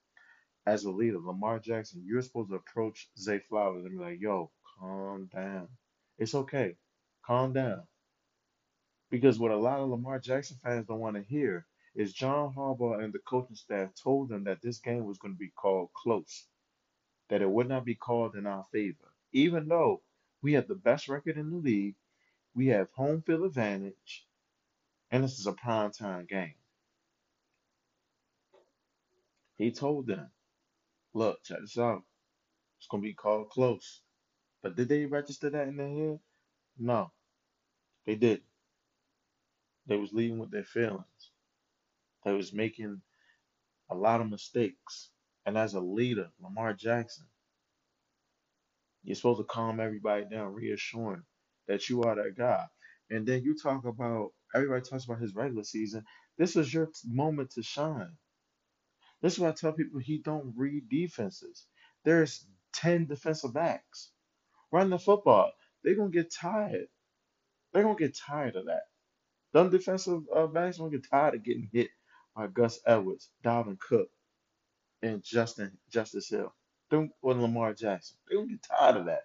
As 0.66 0.84
a 0.84 0.92
leader, 0.92 1.20
Lamar 1.20 1.60
Jackson, 1.60 2.04
you're 2.06 2.22
supposed 2.22 2.50
to 2.50 2.56
approach 2.56 3.10
Zay 3.18 3.40
Flowers 3.40 3.86
and 3.86 3.98
be 3.98 4.04
like, 4.04 4.22
yo, 4.22 4.52
calm 4.80 5.30
down. 5.34 5.68
It's 6.18 6.36
okay. 6.36 6.76
Calm 7.26 7.54
down. 7.54 7.84
Because 9.10 9.40
what 9.40 9.52
a 9.52 9.58
lot 9.58 9.80
of 9.80 9.90
Lamar 9.90 10.20
Jackson 10.20 10.58
fans 10.64 10.86
don't 10.88 11.00
want 11.00 11.16
to 11.16 11.24
hear 11.24 11.66
is 11.96 12.14
John 12.14 12.54
Harbaugh 12.54 13.04
and 13.04 13.12
the 13.12 13.20
coaching 13.20 13.56
staff 13.56 13.90
told 13.96 14.30
them 14.30 14.44
that 14.44 14.62
this 14.62 14.80
game 14.80 15.06
was 15.06 15.18
going 15.18 15.34
to 15.34 15.40
be 15.40 15.50
called 15.56 15.90
close, 15.94 16.46
that 17.30 17.42
it 17.42 17.50
would 17.50 17.68
not 17.68 17.86
be 17.86 17.96
called 17.96 18.36
in 18.36 18.46
our 18.46 18.66
favor. 18.72 19.12
Even 19.32 19.68
though 19.68 20.02
we 20.42 20.54
have 20.54 20.68
the 20.68 20.76
best 20.76 21.08
record 21.10 21.38
in 21.38 21.50
the 21.50 21.58
league, 21.58 21.96
we 22.54 22.68
have 22.68 22.90
home 22.92 23.22
field 23.22 23.44
advantage, 23.44 24.28
and 25.12 25.24
this 25.24 25.40
is 25.40 25.48
a 25.48 25.54
prime 25.54 25.92
time 25.92 26.26
game. 26.26 26.54
He 29.60 29.72
told 29.72 30.08
them, 30.08 30.32
look, 31.14 31.44
check 31.46 31.60
this 31.62 31.78
out. 31.80 32.04
It's 32.80 32.88
going 32.88 33.04
to 33.04 33.08
be 33.10 33.14
called 33.16 33.50
close. 33.50 34.02
But 34.64 34.76
did 34.78 34.90
they 34.90 35.06
register 35.06 35.50
that 35.52 35.68
in 35.70 35.78
their 35.78 35.90
head? 35.90 36.20
No, 36.80 37.12
they 38.06 38.16
didn't. 38.16 38.44
They 39.88 39.98
was 39.98 40.14
leading 40.14 40.40
with 40.40 40.52
their 40.52 40.66
feelings. 40.66 41.06
They 42.26 42.34
was 42.34 42.54
making 42.54 43.02
a 43.90 43.96
lot 43.96 44.22
of 44.22 44.30
mistakes. 44.30 45.10
And 45.46 45.58
as 45.58 45.76
a 45.76 45.80
leader, 45.82 46.30
Lamar 46.42 46.74
Jackson, 46.74 47.26
you're 49.04 49.16
supposed 49.16 49.40
to 49.40 49.46
calm 49.46 49.80
everybody 49.80 50.26
down, 50.32 50.54
reassuring 50.54 51.24
that 51.68 51.90
you 51.90 52.04
are 52.04 52.16
that 52.16 52.38
guy. 52.38 52.66
And 53.12 53.26
then 53.28 53.44
you 53.44 53.58
talk 53.58 53.86
about 53.86 54.32
everybody 54.56 54.82
talks 54.84 55.06
about 55.06 55.22
his 55.22 55.36
regular 55.36 55.64
season. 55.64 56.04
This 56.38 56.56
is 56.56 56.74
your 56.74 56.90
moment 57.08 57.52
to 57.52 57.64
shine. 57.64 58.12
This 59.22 59.34
is 59.34 59.40
why 59.40 59.50
I 59.50 59.54
tell 59.54 59.74
people 59.74 60.00
he 60.00 60.20
don't 60.20 60.54
read 60.58 60.90
defenses. 60.90 61.66
There's 62.06 62.46
10 62.74 63.08
defensive 63.08 63.54
backs. 63.54 64.12
running 64.72 64.92
the 64.92 65.00
football. 65.00 65.52
They're 65.84 65.96
gonna 65.96 66.10
get 66.12 66.34
tired. 66.34 66.88
They're 67.74 67.84
gonna 67.84 67.96
get 67.98 68.18
tired 68.18 68.56
of 68.56 68.68
that. 68.68 68.84
Them 69.54 69.70
defensive 69.70 70.22
uh, 70.36 70.48
backs 70.48 70.78
gonna 70.78 70.92
get 70.92 71.10
tired 71.10 71.36
of 71.36 71.44
getting 71.44 71.70
hit 71.74 71.90
by 72.36 72.48
Gus 72.48 72.80
Edwards, 72.88 73.30
Dalvin 73.44 73.80
Cook, 73.80 74.10
and 75.04 75.24
Justin 75.24 75.78
Justice 75.92 76.30
Hill. 76.30 76.54
Them 76.92 77.12
or 77.22 77.36
Lamar 77.36 77.74
Jackson. 77.74 78.18
They're 78.30 78.40
gonna 78.40 78.52
get 78.52 78.64
tired 78.64 78.98
of 78.98 79.06
that. 79.08 79.24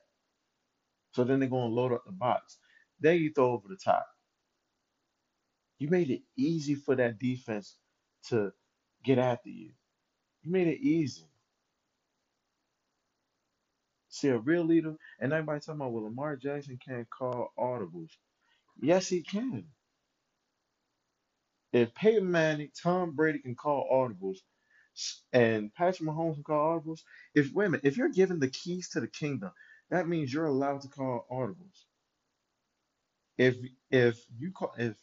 So 1.12 1.24
then 1.24 1.40
they're 1.40 1.48
gonna 1.48 1.74
load 1.74 1.92
up 1.92 2.04
the 2.06 2.12
box. 2.12 2.58
Then 3.00 3.18
you 3.20 3.32
throw 3.34 3.52
over 3.52 3.68
the 3.68 3.78
top. 3.82 4.06
You 5.78 5.88
made 5.90 6.10
it 6.10 6.22
easy 6.36 6.76
for 6.76 6.96
that 6.96 7.18
defense 7.18 7.76
to 8.28 8.52
get 9.04 9.18
after 9.18 9.50
you. 9.50 9.72
You 10.44 10.52
made 10.52 10.68
it 10.68 10.80
easy. 10.80 11.24
See 14.10 14.28
a 14.28 14.38
real 14.38 14.64
leader, 14.64 14.96
and 15.20 15.32
everybody 15.32 15.60
talking 15.60 15.76
about 15.80 15.92
well, 15.92 16.04
Lamar 16.04 16.36
Jackson 16.36 16.78
can't 16.86 17.08
call 17.10 17.52
audibles. 17.58 18.10
Yes, 18.80 19.08
he 19.08 19.22
can. 19.22 19.66
If 21.72 21.94
Peyton 21.94 22.30
Manning, 22.30 22.70
Tom 22.82 23.12
Brady 23.12 23.40
can 23.40 23.56
call 23.56 23.88
audibles, 23.92 24.38
and 25.32 25.74
Patrick 25.74 26.08
Mahomes 26.08 26.34
can 26.36 26.44
call 26.44 26.80
audibles, 26.80 27.02
if 27.34 27.52
wait 27.52 27.66
a 27.66 27.70
minute, 27.70 27.86
if 27.86 27.96
you're 27.98 28.10
given 28.10 28.40
the 28.40 28.48
keys 28.50 28.90
to 28.90 29.00
the 29.00 29.08
kingdom, 29.08 29.52
that 29.90 30.08
means 30.08 30.32
you're 30.32 30.46
allowed 30.46 30.82
to 30.82 30.88
call 30.88 31.26
audibles. 31.30 31.84
If 33.38 33.56
if 33.90 34.20
you 34.38 34.52
call 34.52 34.74
if 34.78 34.96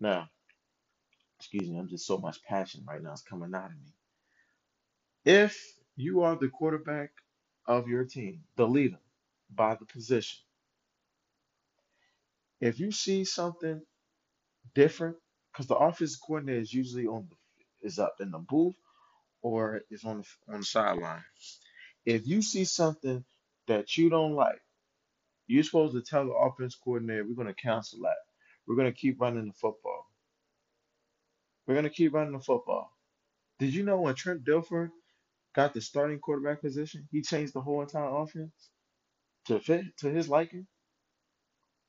now, 0.00 0.28
excuse 1.40 1.68
me, 1.70 1.78
I'm 1.78 1.88
just 1.88 2.06
so 2.06 2.18
much 2.18 2.42
passion 2.44 2.84
right 2.88 3.02
now, 3.02 3.12
it's 3.12 3.22
coming 3.22 3.54
out 3.54 3.66
of 3.66 3.72
me. 3.72 3.94
If 5.24 5.58
you 5.96 6.22
are 6.22 6.36
the 6.36 6.48
quarterback 6.48 7.10
of 7.66 7.88
your 7.88 8.04
team, 8.04 8.42
the 8.56 8.68
leader 8.68 8.98
by 9.54 9.76
the 9.76 9.86
position, 9.86 10.40
if 12.60 12.80
you 12.80 12.92
see 12.92 13.24
something 13.24 13.82
different, 14.74 15.16
because 15.52 15.66
the 15.66 15.76
offensive 15.76 16.20
coordinator 16.26 16.60
is 16.60 16.74
usually 16.74 17.06
on 17.06 17.28
the 17.30 17.36
is 17.88 17.98
up 17.98 18.16
in 18.20 18.30
the 18.32 18.38
booth 18.38 18.76
or 19.42 19.82
is 19.90 20.04
on 20.04 20.18
the 20.18 20.54
on 20.54 20.60
the 20.60 20.66
sideline. 20.66 21.24
If 22.06 22.26
you 22.26 22.42
see 22.42 22.64
something 22.64 23.24
that 23.68 23.96
you 23.96 24.10
don't 24.10 24.34
like, 24.34 24.60
you're 25.48 25.64
supposed 25.64 25.94
to 25.94 26.02
tell 26.02 26.26
the 26.26 26.32
offense 26.32 26.76
coordinator, 26.76 27.24
we're 27.24 27.34
going 27.36 27.48
to 27.48 27.54
cancel 27.62 28.00
that. 28.02 28.16
We're 28.68 28.76
going 28.76 28.92
to 28.92 28.98
keep 28.98 29.20
running 29.20 29.46
the 29.48 29.54
football. 29.54 30.06
We're 31.66 31.74
going 31.74 31.84
to 31.84 31.90
keep 31.90 32.14
running 32.14 32.32
the 32.32 32.40
football. 32.40 32.92
Did 33.58 33.74
you 33.74 33.84
know 33.84 34.00
when 34.00 34.14
Trent 34.14 34.44
Dilfer 34.44 34.90
got 35.54 35.74
the 35.74 35.80
starting 35.80 36.20
quarterback 36.20 36.60
position, 36.62 37.08
he 37.12 37.22
changed 37.22 37.54
the 37.54 37.60
whole 37.62 37.82
entire 37.82 38.08
offense 38.08 38.70
to 39.46 39.60
fit 39.60 39.84
to 39.98 40.10
his 40.10 40.28
liking? 40.28 40.66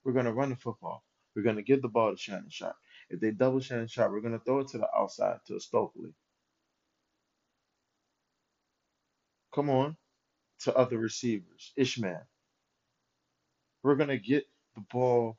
We're 0.04 0.14
going 0.14 0.26
to 0.26 0.34
run 0.34 0.50
the 0.50 0.56
football. 0.56 1.04
We're 1.36 1.44
going 1.44 1.58
to 1.58 1.64
give 1.64 1.82
the 1.82 1.90
ball 1.90 2.12
to 2.12 2.18
Shannon 2.18 2.50
Sharpe. 2.50 2.78
If 3.10 3.20
they 3.20 3.32
double 3.32 3.60
Shannon 3.60 3.88
Sharpe, 3.88 4.12
we're 4.12 4.22
going 4.22 4.38
to 4.38 4.46
throw 4.46 4.60
it 4.62 4.70
to 4.70 4.80
the 4.80 4.90
outside 4.98 5.40
to 5.48 5.60
Stokley. 5.60 6.14
Come 9.54 9.70
on, 9.70 9.98
to 10.62 10.76
other 10.76 10.98
receivers. 10.98 11.74
Ismail. 11.78 12.22
We're 13.84 13.96
going 13.96 14.10
to 14.10 14.18
get 14.18 14.46
the 14.76 14.84
ball 14.92 15.38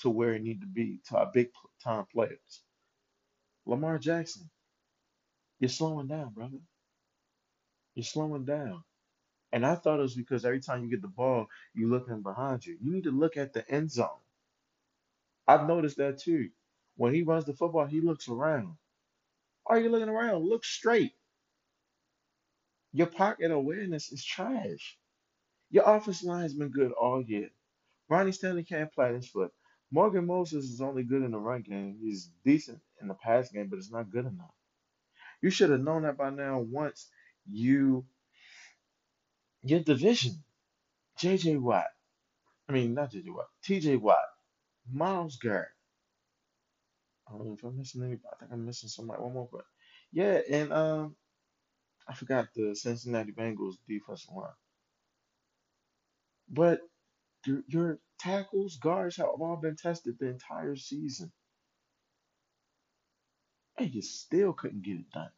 to 0.00 0.10
where 0.10 0.34
it 0.34 0.42
need 0.42 0.60
to 0.62 0.66
be 0.66 1.00
to 1.08 1.18
our 1.18 1.30
big 1.32 1.48
time 1.84 2.06
players. 2.12 2.62
Lamar 3.70 3.98
Jackson, 3.98 4.50
you're 5.60 5.70
slowing 5.70 6.08
down, 6.08 6.30
brother. 6.34 6.58
You're 7.94 8.04
slowing 8.04 8.44
down. 8.46 8.84
And 9.52 9.66
I 9.66 9.76
thought 9.76 9.98
it 9.98 10.02
was 10.02 10.14
because 10.16 10.44
every 10.44 10.60
time 10.60 10.84
you 10.84 10.90
get 10.90 11.02
the 11.02 11.08
ball, 11.08 11.46
you're 11.74 11.88
looking 11.90 12.22
behind 12.22 12.66
you. 12.66 12.76
You 12.82 12.92
need 12.92 13.04
to 13.04 13.10
look 13.12 13.36
at 13.36 13.52
the 13.54 13.68
end 13.70 13.90
zone. 13.90 14.08
I've 15.48 15.68
noticed 15.68 15.98
that 15.98 16.18
too. 16.20 16.50
When 16.96 17.14
he 17.14 17.22
runs 17.22 17.44
the 17.46 17.54
football, 17.54 17.86
he 17.86 18.00
looks 18.00 18.28
around. 18.28 18.76
Are 19.66 19.80
you 19.80 19.90
looking 19.90 20.08
around? 20.10 20.44
Look 20.48 20.64
straight. 20.64 21.12
Your 22.92 23.08
pocket 23.08 23.50
awareness 23.50 24.12
is 24.12 24.24
trash. 24.24 24.98
Your 25.70 25.84
offensive 25.84 26.28
line 26.28 26.42
has 26.42 26.54
been 26.54 26.70
good 26.70 26.92
all 26.92 27.22
year. 27.22 27.50
Ronnie 28.08 28.32
Stanley 28.32 28.64
can't 28.64 28.92
plant 28.92 29.16
his 29.16 29.28
foot. 29.28 29.52
Morgan 29.92 30.26
Moses 30.26 30.66
is 30.66 30.80
only 30.80 31.04
good 31.04 31.22
in 31.22 31.32
the 31.32 31.38
run 31.38 31.62
game. 31.62 31.98
He's 32.00 32.30
decent 32.44 32.80
in 33.00 33.08
the 33.08 33.14
pass 33.14 33.50
game, 33.50 33.68
but 33.68 33.78
it's 33.78 33.92
not 33.92 34.10
good 34.10 34.26
enough. 34.26 34.54
You 35.42 35.50
should 35.50 35.70
have 35.70 35.80
known 35.80 36.02
that 36.02 36.18
by 36.18 36.30
now 36.30 36.60
once 36.60 37.08
you 37.50 38.04
your 39.62 39.80
division. 39.80 40.42
JJ 41.20 41.60
Watt. 41.60 41.86
I 42.68 42.72
mean 42.72 42.94
not 42.94 43.12
JJ 43.12 43.34
Watt. 43.34 43.48
TJ 43.64 44.00
Watt. 44.00 44.18
Myles 44.92 45.38
Garrett. 45.38 45.68
I 47.28 47.32
don't 47.32 47.46
know 47.46 47.54
if 47.54 47.64
I'm 47.64 47.78
missing 47.78 48.02
anybody. 48.02 48.28
I 48.34 48.36
think 48.40 48.52
I'm 48.52 48.66
missing 48.66 48.88
somebody. 48.88 49.22
One 49.22 49.34
more, 49.34 49.48
but 49.52 49.64
yeah, 50.12 50.40
and 50.50 50.72
um 50.72 51.16
I 52.08 52.14
forgot 52.14 52.48
the 52.54 52.74
Cincinnati 52.74 53.32
Bengals 53.32 53.76
defensive 53.88 54.34
line. 54.34 54.50
But 56.50 56.80
your, 57.46 57.62
your 57.68 57.98
tackles, 58.20 58.78
guards 58.78 59.16
have 59.18 59.28
all 59.28 59.58
been 59.62 59.76
tested 59.76 60.16
the 60.20 60.28
entire 60.28 60.76
season. 60.76 61.32
And 63.78 63.94
you 63.94 64.02
still 64.02 64.52
couldn't 64.54 64.82
get 64.84 64.96
it 64.96 65.10
done. 65.12 65.30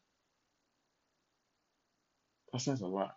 That 2.52 2.60
says 2.62 2.82
a 2.82 2.86
lot. 2.86 3.16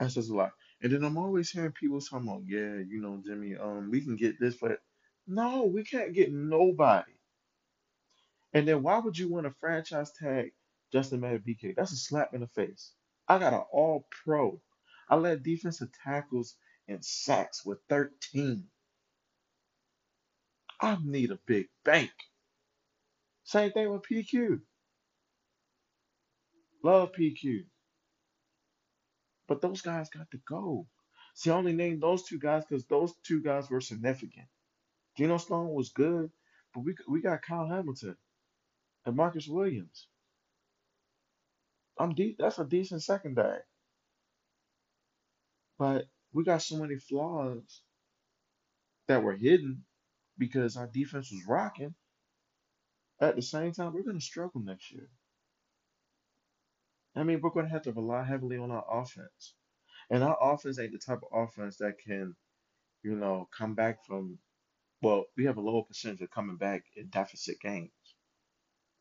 That 0.00 0.12
says 0.12 0.28
a 0.30 0.36
lot. 0.36 0.52
And 0.82 0.92
then 0.92 1.04
I'm 1.04 1.18
always 1.18 1.50
hearing 1.50 1.72
people 1.72 2.00
talking 2.00 2.28
about, 2.28 2.42
yeah, 2.46 2.76
you 2.88 3.00
know, 3.02 3.22
Jimmy, 3.26 3.56
um, 3.56 3.90
we 3.90 4.00
can 4.02 4.16
get 4.16 4.40
this, 4.40 4.56
but 4.56 4.80
no, 5.26 5.64
we 5.64 5.84
can't 5.84 6.14
get 6.14 6.32
nobody. 6.32 7.12
And 8.54 8.68
then 8.68 8.82
why 8.82 9.00
would 9.00 9.18
you 9.18 9.30
want 9.30 9.46
to 9.46 9.54
franchise 9.60 10.12
tag 10.12 10.52
Justin 10.92 11.22
Madubuike? 11.22 11.76
That's 11.76 11.92
a 11.92 11.96
slap 11.96 12.34
in 12.34 12.42
the 12.42 12.48
face. 12.48 12.92
I 13.28 13.38
got 13.38 13.54
an 13.54 13.62
all 13.72 14.08
pro. 14.24 14.60
I 15.08 15.16
led 15.16 15.44
defensive 15.44 15.90
tackles 16.04 16.56
and 16.88 17.04
sacks 17.04 17.64
with 17.64 17.78
13. 17.88 18.64
I 20.80 20.96
need 21.04 21.30
a 21.30 21.38
big 21.46 21.68
bank. 21.84 22.10
Same 23.44 23.72
thing 23.72 23.90
with 23.90 24.02
PQ. 24.02 24.60
Love 26.84 27.12
PQ. 27.12 27.64
But 29.48 29.60
those 29.60 29.82
guys 29.82 30.10
got 30.10 30.30
to 30.30 30.40
go. 30.48 30.86
See, 31.34 31.50
I 31.50 31.54
only 31.54 31.72
named 31.72 32.02
those 32.02 32.24
two 32.24 32.38
guys 32.38 32.64
because 32.68 32.86
those 32.86 33.14
two 33.24 33.42
guys 33.42 33.70
were 33.70 33.80
significant. 33.80 34.46
Geno 35.16 35.38
Stone 35.38 35.70
was 35.74 35.90
good, 35.90 36.30
but 36.74 36.80
we 36.80 36.94
we 37.08 37.20
got 37.20 37.42
Kyle 37.42 37.68
Hamilton 37.68 38.16
and 39.06 39.16
Marcus 39.16 39.48
Williams. 39.48 40.08
I'm 41.98 42.14
deep. 42.14 42.38
That's 42.38 42.58
a 42.58 42.64
decent 42.64 43.02
secondary, 43.02 43.60
but 45.78 46.06
we 46.34 46.44
got 46.44 46.62
so 46.62 46.78
many 46.78 46.96
flaws 46.96 47.82
that 49.08 49.22
were 49.22 49.36
hidden 49.36 49.84
because 50.38 50.76
our 50.76 50.88
defense 50.88 51.30
was 51.32 51.46
rocking. 51.46 51.94
At 53.20 53.36
the 53.36 53.42
same 53.42 53.72
time, 53.72 53.92
we're 53.94 54.04
gonna 54.04 54.20
struggle 54.20 54.60
next 54.62 54.92
year. 54.92 55.08
I 57.16 57.24
mean, 57.24 57.40
we're 57.42 57.50
gonna 57.50 57.68
have 57.70 57.82
to 57.82 57.92
rely 57.92 58.24
heavily 58.24 58.58
on 58.58 58.70
our 58.70 58.84
offense, 59.02 59.54
and 60.10 60.24
our 60.24 60.38
offense 60.40 60.78
ain't 60.78 60.92
the 60.92 60.98
type 60.98 61.20
of 61.32 61.48
offense 61.48 61.78
that 61.78 61.98
can, 62.04 62.36
you 63.02 63.16
know, 63.16 63.48
come 63.56 63.74
back 63.74 64.04
from. 64.06 64.38
Well, 65.02 65.26
we 65.36 65.46
have 65.46 65.58
a 65.58 65.62
lower 65.62 65.84
percentage 65.84 66.22
of 66.22 66.30
coming 66.30 66.56
back 66.56 66.84
in 66.96 67.08
deficit 67.08 67.60
games, 67.60 67.92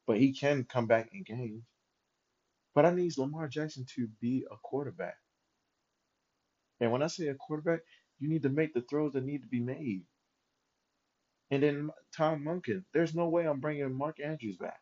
but 0.08 0.20
he 0.20 0.34
can 0.34 0.66
come 0.66 0.88
back 0.88 1.10
in 1.14 1.24
games. 1.24 1.64
But 2.76 2.86
I 2.86 2.92
need 2.92 3.18
Lamar 3.18 3.48
Jackson 3.50 3.86
to 3.96 4.08
be 4.22 4.46
a 4.52 4.58
quarterback. 4.64 5.18
And 6.82 6.92
when 6.94 7.04
I 7.04 7.08
say 7.08 7.30
a 7.30 7.36
quarterback, 7.36 7.82
you 8.20 8.30
need 8.30 8.44
to 8.44 8.50
make 8.50 8.76
the 8.76 8.84
throws 8.84 9.14
that 9.14 9.26
need 9.26 9.44
to 9.44 9.50
be 9.50 9.62
made. 9.62 10.04
And 11.52 11.64
then 11.64 11.92
Todd 12.16 12.40
Monken, 12.42 12.84
there's 12.94 13.16
no 13.16 13.30
way 13.30 13.48
I'm 13.48 13.62
bringing 13.62 13.94
Mark 13.94 14.18
Andrews 14.24 14.58
back. 14.58 14.80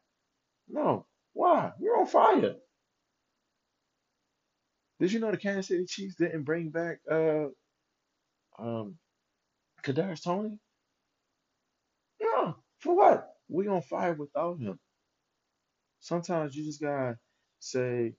No. 0.70 1.06
Why? 1.34 1.72
We're 1.80 2.00
on 2.00 2.08
fire. 2.08 2.56
Did 5.00 5.14
you 5.14 5.20
know 5.20 5.32
the 5.32 5.38
Kansas 5.38 5.68
City 5.68 5.86
Chiefs 5.88 6.16
didn't 6.16 6.44
bring 6.44 6.70
back 6.70 7.00
uh 7.12 7.48
um 8.60 8.96
Kadarius 9.84 10.24
Toney? 10.24 10.60
Yeah. 12.22 12.54
For 12.80 12.96
what? 12.96 13.30
We 13.50 13.68
on 13.68 13.82
fire 13.82 14.14
without 14.14 14.60
him. 14.60 14.80
Sometimes 16.00 16.56
you 16.56 16.66
just 16.66 16.82
gotta 16.82 17.18
say, 17.60 18.14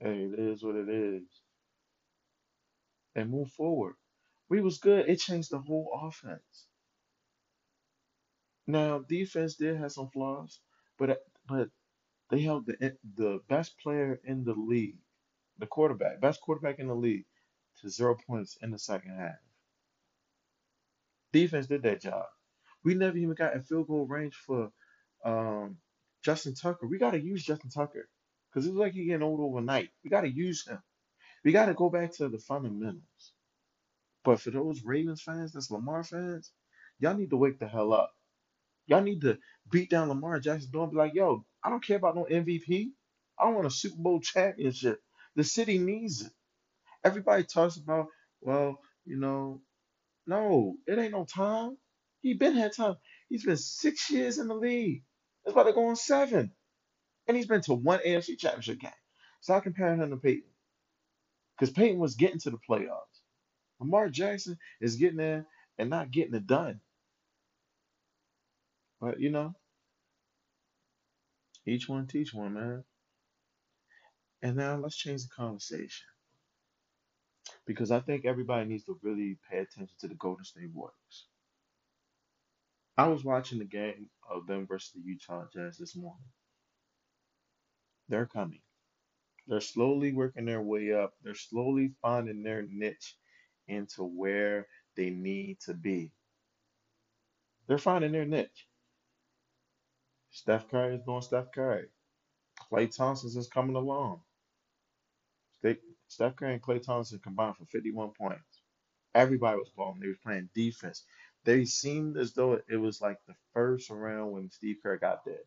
hey, 0.00 0.28
it 0.32 0.38
is 0.38 0.62
what 0.64 0.76
it 0.76 0.88
is, 0.88 1.22
and 3.18 3.30
move 3.30 3.50
forward. 3.52 3.94
We 4.50 4.62
was 4.62 4.78
good. 4.78 5.08
It 5.08 5.20
changed 5.20 5.50
the 5.52 5.60
whole 5.60 5.90
offense. 6.02 6.66
Now, 8.66 9.00
defense 9.00 9.56
did 9.56 9.78
have 9.78 9.92
some 9.92 10.10
flaws, 10.10 10.60
but 10.98 11.22
but 11.48 11.70
they 12.30 12.40
held 12.42 12.66
the 12.66 12.96
the 13.16 13.40
best 13.48 13.78
player 13.78 14.20
in 14.24 14.44
the 14.44 14.54
league, 14.54 14.98
the 15.58 15.66
quarterback, 15.66 16.20
best 16.20 16.40
quarterback 16.42 16.78
in 16.80 16.88
the 16.88 16.94
league, 16.96 17.26
to 17.80 17.90
zero 17.90 18.16
points 18.26 18.58
in 18.62 18.70
the 18.72 18.78
second 18.78 19.16
half. 19.16 19.36
Defense 21.32 21.66
did 21.66 21.82
that 21.82 22.02
job. 22.02 22.26
We 22.84 22.94
never 22.94 23.16
even 23.16 23.34
got 23.34 23.56
a 23.56 23.60
field 23.60 23.88
goal 23.88 24.06
range 24.06 24.34
for 24.34 24.70
um, 25.24 25.78
Justin 26.24 26.54
Tucker. 26.54 26.86
We 26.86 26.98
got 26.98 27.12
to 27.12 27.20
use 27.20 27.44
Justin 27.44 27.70
Tucker 27.70 28.08
because 28.50 28.66
it's 28.66 28.76
like 28.76 28.92
he 28.94 29.06
getting 29.06 29.22
old 29.22 29.40
overnight. 29.40 29.90
We 30.04 30.10
got 30.10 30.22
to 30.22 30.30
use 30.30 30.66
him. 30.66 30.78
We 31.48 31.52
got 31.52 31.64
to 31.64 31.72
go 31.72 31.88
back 31.88 32.12
to 32.16 32.28
the 32.28 32.36
fundamentals. 32.36 33.32
But 34.22 34.38
for 34.38 34.50
those 34.50 34.82
Ravens 34.84 35.22
fans, 35.22 35.54
that's 35.54 35.70
Lamar 35.70 36.04
fans, 36.04 36.52
y'all 36.98 37.14
need 37.14 37.30
to 37.30 37.38
wake 37.38 37.58
the 37.58 37.66
hell 37.66 37.94
up. 37.94 38.12
Y'all 38.86 39.00
need 39.00 39.22
to 39.22 39.38
beat 39.70 39.88
down 39.88 40.10
Lamar 40.10 40.40
Jackson 40.40 40.68
and 40.74 40.90
be 40.90 40.98
like, 40.98 41.14
yo, 41.14 41.46
I 41.64 41.70
don't 41.70 41.82
care 41.82 41.96
about 41.96 42.16
no 42.16 42.26
MVP. 42.30 42.88
I 43.38 43.46
don't 43.46 43.54
want 43.54 43.66
a 43.66 43.70
Super 43.70 43.96
Bowl 43.96 44.20
championship. 44.20 45.00
The 45.36 45.42
city 45.42 45.78
needs 45.78 46.20
it. 46.20 46.32
Everybody 47.02 47.44
talks 47.44 47.78
about, 47.78 48.08
well, 48.42 48.78
you 49.06 49.16
know, 49.16 49.62
no, 50.26 50.76
it 50.86 50.98
ain't 50.98 51.12
no 51.12 51.24
time. 51.24 51.78
He 52.20 52.34
been 52.34 52.56
had 52.56 52.74
time. 52.76 52.96
He's 53.30 53.46
been 53.46 53.56
six 53.56 54.10
years 54.10 54.36
in 54.36 54.48
the 54.48 54.54
league. 54.54 55.02
It's 55.46 55.54
about 55.54 55.62
to 55.62 55.72
go 55.72 55.86
on 55.88 55.96
seven. 55.96 56.52
And 57.26 57.38
he's 57.38 57.46
been 57.46 57.62
to 57.62 57.72
one 57.72 58.00
AFC 58.06 58.38
championship 58.38 58.80
game. 58.80 58.92
Stop 59.40 59.62
comparing 59.62 60.02
him 60.02 60.10
to 60.10 60.18
Peyton. 60.18 60.47
Because 61.58 61.72
Peyton 61.74 61.98
was 61.98 62.14
getting 62.14 62.40
to 62.40 62.50
the 62.50 62.58
playoffs. 62.68 63.22
Lamar 63.80 64.08
Jackson 64.08 64.58
is 64.80 64.96
getting 64.96 65.18
there 65.18 65.46
and 65.78 65.90
not 65.90 66.10
getting 66.10 66.34
it 66.34 66.46
done. 66.46 66.80
But 69.00 69.20
you 69.20 69.30
know, 69.30 69.54
each 71.66 71.88
one 71.88 72.06
teach 72.06 72.34
one, 72.34 72.54
man. 72.54 72.84
And 74.42 74.56
now 74.56 74.76
let's 74.76 74.96
change 74.96 75.22
the 75.22 75.28
conversation. 75.28 76.06
Because 77.66 77.90
I 77.90 78.00
think 78.00 78.24
everybody 78.24 78.68
needs 78.68 78.84
to 78.84 78.98
really 79.02 79.38
pay 79.50 79.58
attention 79.58 79.96
to 80.00 80.08
the 80.08 80.14
Golden 80.14 80.44
State 80.44 80.70
Warriors. 80.72 81.26
I 82.96 83.08
was 83.08 83.24
watching 83.24 83.58
the 83.58 83.64
game 83.64 84.08
of 84.30 84.46
them 84.46 84.66
versus 84.66 84.92
the 84.94 85.00
Utah 85.00 85.44
Jazz 85.52 85.78
this 85.78 85.96
morning. 85.96 86.24
They're 88.08 88.26
coming. 88.26 88.60
They're 89.48 89.60
slowly 89.60 90.12
working 90.14 90.46
their 90.46 90.62
way 90.62 90.94
up. 90.94 91.14
They're 91.24 91.34
slowly 91.36 91.92
finding 92.02 92.44
their 92.44 92.64
niche 92.70 93.16
into 93.68 94.04
where 94.04 94.68
they 94.96 95.10
need 95.10 95.60
to 95.62 95.74
be. 95.74 96.12
They're 97.68 97.78
finding 97.78 98.12
their 98.12 98.26
niche. 98.26 98.68
Steph 100.30 100.68
Curry 100.70 100.96
is 100.96 101.02
doing 101.04 101.22
Steph 101.22 101.52
Curry. 101.52 101.88
Klay 102.72 102.94
Thompson 102.94 103.38
is 103.38 103.48
coming 103.48 103.76
along. 103.76 104.22
Steph 106.08 106.36
Curry 106.36 106.54
and 106.54 106.62
Klay 106.62 106.82
Thompson 106.82 107.20
combined 107.20 107.56
for 107.56 107.66
51 107.66 108.10
points. 108.12 108.62
Everybody 109.14 109.58
was 109.58 109.70
balling. 109.76 110.00
They 110.00 110.08
was 110.08 110.18
playing 110.18 110.50
defense. 110.54 111.04
They 111.44 111.64
seemed 111.64 112.16
as 112.18 112.34
though 112.34 112.60
it 112.68 112.76
was 112.76 113.00
like 113.00 113.18
the 113.26 113.34
first 113.54 113.90
round 113.90 114.32
when 114.32 114.50
Steve 114.50 114.78
Kerr 114.82 114.98
got 114.98 115.24
there. 115.24 115.44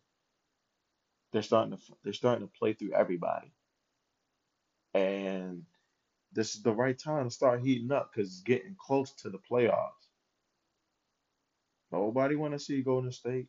They're 1.32 1.42
starting 1.42 1.76
to 1.76 1.82
they're 2.04 2.12
starting 2.12 2.46
to 2.46 2.52
play 2.58 2.74
through 2.74 2.94
everybody, 2.94 3.52
and 4.94 5.64
this 6.32 6.54
is 6.54 6.62
the 6.62 6.72
right 6.74 6.98
time 6.98 7.24
to 7.28 7.34
start 7.34 7.62
heating 7.64 7.92
up 7.92 8.10
because 8.12 8.30
it's 8.30 8.42
getting 8.42 8.76
close 8.78 9.12
to 9.22 9.30
the 9.30 9.38
playoffs. 9.50 9.90
Nobody 11.92 12.36
want 12.36 12.54
to 12.54 12.60
see 12.60 12.82
Golden 12.82 13.12
State 13.12 13.48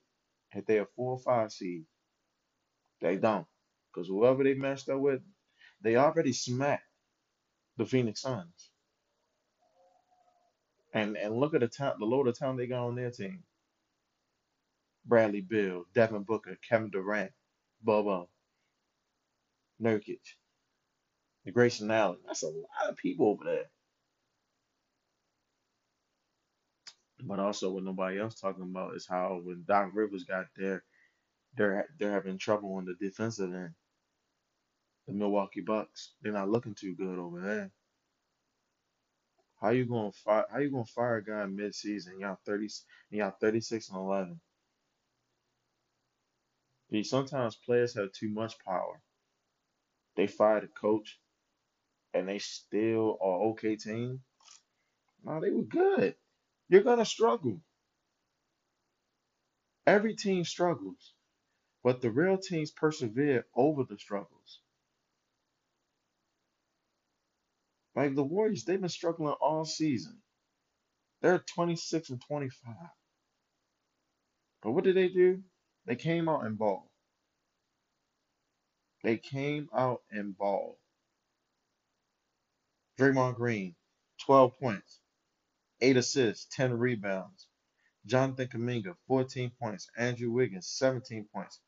if 0.53 0.65
they're 0.65 0.87
four 0.95 1.13
or 1.13 1.19
five 1.19 1.51
seed. 1.51 1.85
They 3.01 3.17
don't, 3.17 3.47
because 3.93 4.07
whoever 4.09 4.43
they 4.43 4.55
matched 4.55 4.89
up 4.89 4.99
with, 4.99 5.21
they 5.81 5.97
already 5.97 6.33
smacked 6.33 6.83
the 7.77 7.85
Phoenix 7.85 8.21
Suns. 8.21 8.71
And 10.93 11.17
and 11.17 11.37
look 11.37 11.53
at 11.55 11.61
the 11.61 11.67
talent, 11.69 11.99
the 11.99 12.05
load 12.05 12.27
of 12.27 12.37
talent 12.37 12.59
they 12.59 12.67
got 12.67 12.87
on 12.87 12.95
their 12.95 13.11
team. 13.11 13.43
Bradley 15.05 15.41
Beal, 15.41 15.85
Devin 15.93 16.23
Booker, 16.23 16.57
Kevin 16.67 16.89
Durant, 16.91 17.31
Bobo, 17.83 18.29
Nurkic, 19.81 20.19
the 21.45 21.51
Grayson 21.51 21.91
Allen. 21.91 22.19
That's 22.25 22.43
a 22.43 22.47
lot 22.47 22.89
of 22.89 22.97
people 22.97 23.27
over 23.27 23.43
there. 23.45 23.69
But 27.25 27.39
also 27.39 27.71
what 27.71 27.83
nobody 27.83 28.19
else 28.19 28.35
talking 28.39 28.63
about 28.63 28.95
is 28.95 29.07
how 29.07 29.41
when 29.43 29.63
Doc 29.67 29.91
Rivers 29.93 30.25
got 30.25 30.45
there, 30.57 30.83
they're 31.55 31.87
they're 31.99 32.11
having 32.11 32.37
trouble 32.37 32.75
on 32.75 32.85
the 32.85 32.95
defensive 32.99 33.53
end. 33.53 33.71
The 35.07 35.13
Milwaukee 35.13 35.61
Bucks, 35.61 36.13
they're 36.21 36.33
not 36.33 36.49
looking 36.49 36.75
too 36.75 36.95
good 36.95 37.19
over 37.19 37.41
there. 37.41 37.71
How 39.61 39.69
you 39.69 39.85
gonna 39.85 40.11
fire? 40.11 40.45
How 40.51 40.59
you 40.59 40.71
gonna 40.71 40.85
fire 40.85 41.17
a 41.17 41.23
guy 41.23 41.45
mid-season? 41.45 42.19
Y'all 42.19 42.37
thirty, 42.45 42.69
and 43.11 43.19
y'all 43.19 43.33
thirty-six 43.39 43.89
and 43.89 43.97
eleven. 43.97 44.39
See, 46.91 47.03
sometimes 47.03 47.55
players 47.55 47.95
have 47.95 48.11
too 48.11 48.29
much 48.29 48.59
power. 48.59 49.01
They 50.15 50.27
fire 50.27 50.61
the 50.61 50.67
coach, 50.67 51.19
and 52.13 52.27
they 52.29 52.39
still 52.39 53.17
are 53.21 53.41
okay 53.51 53.75
team. 53.77 54.21
No, 55.25 55.41
they 55.41 55.51
were 55.51 55.63
good. 55.63 56.15
You're 56.69 56.83
gonna 56.83 57.05
struggle. 57.05 57.61
Every 59.87 60.15
team 60.15 60.45
struggles, 60.45 61.13
but 61.83 62.01
the 62.01 62.11
real 62.11 62.37
teams 62.37 62.71
persevere 62.71 63.45
over 63.55 63.83
the 63.83 63.97
struggles. 63.99 64.59
Like 67.95 68.15
the 68.15 68.23
Warriors, 68.23 68.65
they've 68.65 68.79
been 68.81 68.89
struggling 68.89 69.35
all 69.41 69.65
season. 69.65 70.21
They're 71.21 71.39
26 71.55 72.11
and 72.11 72.21
25. 72.27 72.75
But 74.63 74.71
what 74.71 74.83
did 74.85 74.97
they 74.97 75.09
do? 75.09 75.43
They 75.85 75.95
came 75.97 76.29
out 76.29 76.45
and 76.45 76.57
ball. 76.57 76.91
They 79.03 79.17
came 79.17 79.69
out 79.75 80.01
and 80.11 80.37
ball. 80.37 80.79
Draymond 82.99 83.35
Green, 83.35 83.75
12 84.25 84.59
points, 84.59 84.99
8 85.81 85.97
assists, 85.97 86.47
10 86.55 86.73
rebounds. 86.73 87.47
Jonathan 88.05 88.47
Kuminga, 88.47 88.95
14 89.07 89.51
points. 89.61 89.89
Andrew 89.97 90.31
Wiggins, 90.31 90.67
17 90.69 91.27
points. 91.33 91.61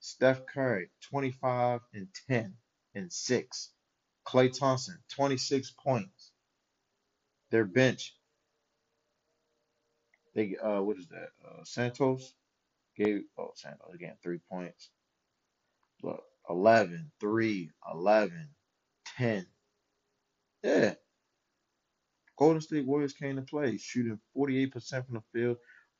Steph 0.00 0.46
Curry, 0.46 0.90
25 1.10 1.80
and 1.94 2.08
10 2.28 2.54
and 2.94 3.12
6. 3.12 3.70
Klay 4.26 4.56
Thompson, 4.58 4.98
26 5.14 5.72
points. 5.84 6.32
Their 7.50 7.64
bench, 7.64 8.16
they 10.34 10.56
uh 10.62 10.82
what 10.82 10.98
is 10.98 11.08
that? 11.08 11.30
Uh 11.46 11.64
Santos 11.64 12.34
gave 12.96 13.22
oh 13.38 13.52
Santos 13.54 13.94
again, 13.94 14.16
three 14.22 14.40
points. 14.50 14.90
Look, 16.02 16.24
11, 16.50 17.12
3, 17.20 17.70
11, 17.94 18.48
10. 19.18 19.46
Yeah, 20.66 20.94
Golden 22.38 22.60
State 22.62 22.86
Warriors 22.86 23.14
came 23.14 23.36
to 23.36 23.42
play, 23.42 23.78
shooting 23.78 24.20
48% 24.36 25.06
from 25.06 25.16
the 25.16 25.22
field, 25.32 25.58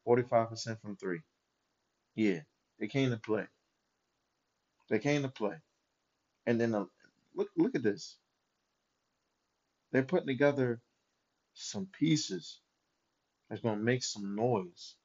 45% 0.09 0.81
from 0.83 0.96
three. 0.96 1.20
Yeah, 2.16 2.40
they 2.81 2.88
came 2.88 3.11
to 3.11 3.18
play. 3.18 3.46
They 4.90 5.00
came 5.00 5.22
to 5.22 5.29
play. 5.29 5.57
And 6.46 6.61
then 6.61 6.74
uh, 6.74 6.87
look 7.35 7.48
look 7.57 7.74
at 7.76 7.83
this. 7.83 8.16
They're 9.92 10.02
putting 10.05 10.29
together 10.29 10.81
some 11.55 11.88
pieces 11.98 12.61
that's 13.50 13.62
gonna 13.62 13.83
make 13.83 14.05
some 14.05 14.37
noise. 14.37 14.96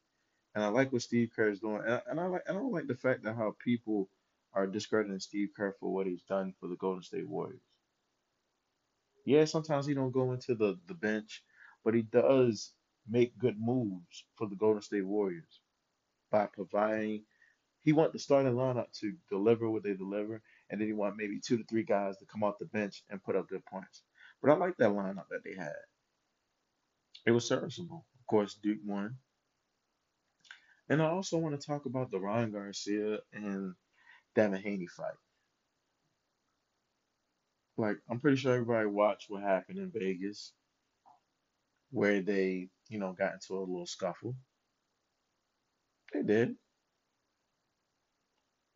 And 0.55 0.63
I 0.63 0.69
like 0.69 0.93
what 0.93 1.03
Steve 1.03 1.31
Kerr 1.35 1.49
is 1.51 1.61
doing. 1.61 1.81
And 1.85 1.95
I, 1.95 2.01
and 2.09 2.19
I 2.19 2.25
like 2.27 2.43
I 2.49 2.53
don't 2.53 2.73
like 2.73 2.87
the 2.87 2.95
fact 2.95 3.23
that 3.23 3.35
how 3.37 3.55
people 3.63 4.09
are 4.53 4.67
discrediting 4.67 5.19
Steve 5.19 5.49
Kerr 5.57 5.75
for 5.79 5.93
what 5.93 6.07
he's 6.07 6.23
done 6.23 6.53
for 6.59 6.67
the 6.69 6.77
Golden 6.77 7.03
State 7.03 7.29
Warriors. 7.29 7.61
Yeah, 9.25 9.45
sometimes 9.45 9.85
he 9.87 9.93
don't 9.93 10.11
go 10.11 10.33
into 10.33 10.55
the, 10.55 10.79
the 10.87 10.93
bench, 10.95 11.43
but 11.85 11.93
he 11.93 12.01
does 12.03 12.71
make 13.09 13.37
good 13.37 13.57
moves 13.59 14.25
for 14.35 14.47
the 14.47 14.55
Golden 14.55 14.81
State 14.81 15.05
Warriors 15.05 15.61
by 16.31 16.47
providing 16.47 17.23
he 17.81 17.93
want 17.93 18.13
the 18.13 18.19
starting 18.19 18.53
lineup 18.53 18.91
to 18.99 19.13
deliver 19.29 19.69
what 19.69 19.83
they 19.83 19.93
deliver, 19.93 20.41
and 20.69 20.81
then 20.81 20.87
he 20.87 20.93
want 20.93 21.17
maybe 21.17 21.39
two 21.39 21.57
to 21.57 21.63
three 21.65 21.83
guys 21.83 22.17
to 22.17 22.25
come 22.25 22.43
off 22.43 22.59
the 22.59 22.65
bench 22.65 23.03
and 23.09 23.23
put 23.23 23.35
up 23.35 23.49
good 23.49 23.65
points. 23.65 24.03
But 24.41 24.51
I 24.51 24.55
like 24.55 24.77
that 24.77 24.91
lineup 24.91 25.29
that 25.31 25.43
they 25.43 25.55
had. 25.55 25.73
It 27.25 27.31
was 27.31 27.47
serviceable. 27.47 28.05
Of 28.19 28.27
course, 28.27 28.55
Duke 28.55 28.79
won. 28.85 29.17
And 30.89 31.01
I 31.01 31.07
also 31.07 31.37
want 31.37 31.59
to 31.59 31.65
talk 31.67 31.85
about 31.85 32.11
the 32.11 32.19
Ryan 32.19 32.51
Garcia 32.51 33.19
and 33.33 33.75
Devin 34.35 34.61
Haney 34.61 34.87
fight. 34.87 35.15
Like, 37.81 37.97
I'm 38.09 38.19
pretty 38.21 38.37
sure 38.37 38.53
everybody 38.53 38.87
watched 38.87 39.27
what 39.29 39.43
happened 39.43 39.79
in 39.79 39.91
Vegas, 39.91 40.53
where 41.91 42.21
they, 42.21 42.69
you 42.89 42.99
know, 42.99 43.13
got 43.13 43.33
into 43.33 43.55
a 43.55 43.61
little 43.61 43.87
scuffle. 43.87 44.35
They 46.13 46.23
did. 46.23 46.55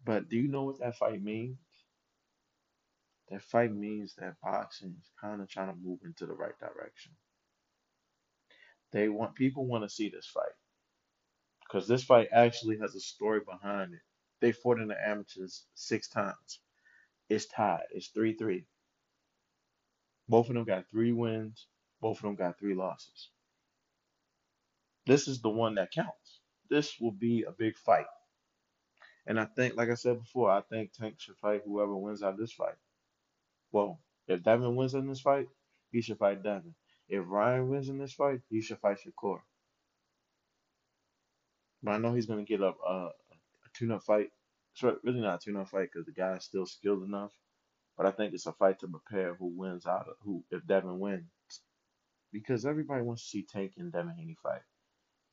But 0.06 0.30
do 0.30 0.38
you 0.38 0.50
know 0.50 0.64
what 0.66 0.80
that 0.80 0.98
fight 0.98 1.24
means? 1.24 1.58
That 3.32 3.44
fight 3.44 3.74
means 3.74 4.16
that 4.18 4.36
boxing 4.44 4.96
is 5.00 5.12
kind 5.22 5.42
of 5.42 5.50
trying 5.50 5.70
to 5.70 5.80
move 5.82 6.00
into 6.06 6.28
the 6.28 6.34
right 6.36 6.58
direction. 6.60 7.14
They 8.94 9.10
want 9.10 9.36
people 9.36 9.68
want 9.68 9.84
to 9.84 9.90
see 9.90 10.10
this 10.10 10.28
fight 10.34 10.54
because 11.66 11.88
this 11.88 12.04
fight 12.04 12.30
actually 12.34 12.80
has 12.80 12.96
a 12.96 13.02
story 13.02 13.42
behind 13.50 13.94
it. 13.94 14.02
They 14.42 14.52
fought 14.54 14.80
in 14.82 14.90
the 14.90 14.98
amateurs 15.10 15.66
six 15.76 16.10
times. 16.10 16.60
It's 17.30 17.48
tied. 17.48 17.84
It's 17.94 18.10
three 18.10 18.34
three. 18.36 18.66
Both 20.28 20.50
of 20.50 20.56
them 20.56 20.64
got 20.66 20.90
three 20.90 21.12
wins. 21.12 21.68
Both 22.02 22.18
of 22.18 22.24
them 22.24 22.36
got 22.36 22.60
three 22.60 22.76
losses. 22.76 23.30
This 25.06 25.28
is 25.28 25.42
the 25.42 25.50
one 25.50 25.76
that 25.76 25.92
counts. 25.92 26.40
This 26.70 27.00
will 27.00 27.12
be 27.12 27.44
a 27.44 27.52
big 27.52 27.78
fight. 27.78 28.08
And 29.28 29.40
I 29.40 29.46
think, 29.46 29.76
like 29.76 29.90
I 29.90 29.96
said 29.96 30.20
before, 30.20 30.52
I 30.52 30.62
think 30.62 30.94
Tank 30.94 31.16
should 31.20 31.38
fight 31.38 31.62
whoever 31.66 31.96
wins 31.96 32.24
out 32.24 32.34
of 32.34 32.40
this 32.40 32.54
fight. 32.54 32.76
Well, 33.72 34.00
if 34.28 34.44
Devin 34.44 34.76
wins 34.76 34.94
in 34.96 35.08
this 35.08 35.22
fight, 35.22 35.48
he 35.92 36.02
should 36.02 36.18
fight 36.18 36.44
Devin. 36.44 36.76
If 37.10 37.24
Ryan 37.28 37.70
wins 37.70 37.90
in 37.90 37.98
this 37.98 38.14
fight, 38.14 38.42
he 38.50 38.62
should 38.62 38.80
fight 38.80 39.00
Shakur. 39.00 39.40
But 41.84 41.92
I 41.92 41.98
know 42.00 42.14
he's 42.14 42.26
gonna 42.26 42.44
get 42.44 42.64
up 42.64 42.78
uh, 42.88 43.10
a 43.10 43.70
tune-up 43.74 44.04
fight. 44.04 44.30
It's 44.74 44.84
really 44.84 45.22
not 45.22 45.42
a 45.42 45.46
tune-up 45.46 45.70
fight 45.70 45.90
because 45.94 46.06
the 46.06 46.12
guy's 46.12 46.44
still 46.46 46.66
skilled 46.66 47.04
enough. 47.04 47.32
But 47.98 48.08
I 48.08 48.12
think 48.12 48.34
it's 48.34 48.48
a 48.48 48.54
fight 48.54 48.80
to 48.82 48.88
prepare 48.88 49.36
who 49.36 49.48
wins 49.48 49.86
out 49.86 50.08
of 50.10 50.16
who 50.22 50.44
if 50.52 50.66
Devin 50.68 51.00
wins. 51.00 51.26
Because 52.34 52.66
everybody 52.66 53.04
wants 53.04 53.24
to 53.24 53.30
see 53.30 53.44
Tank 53.44 53.74
and 53.78 53.92
Devin 53.92 54.16
Haney 54.18 54.38
fight. 54.44 54.62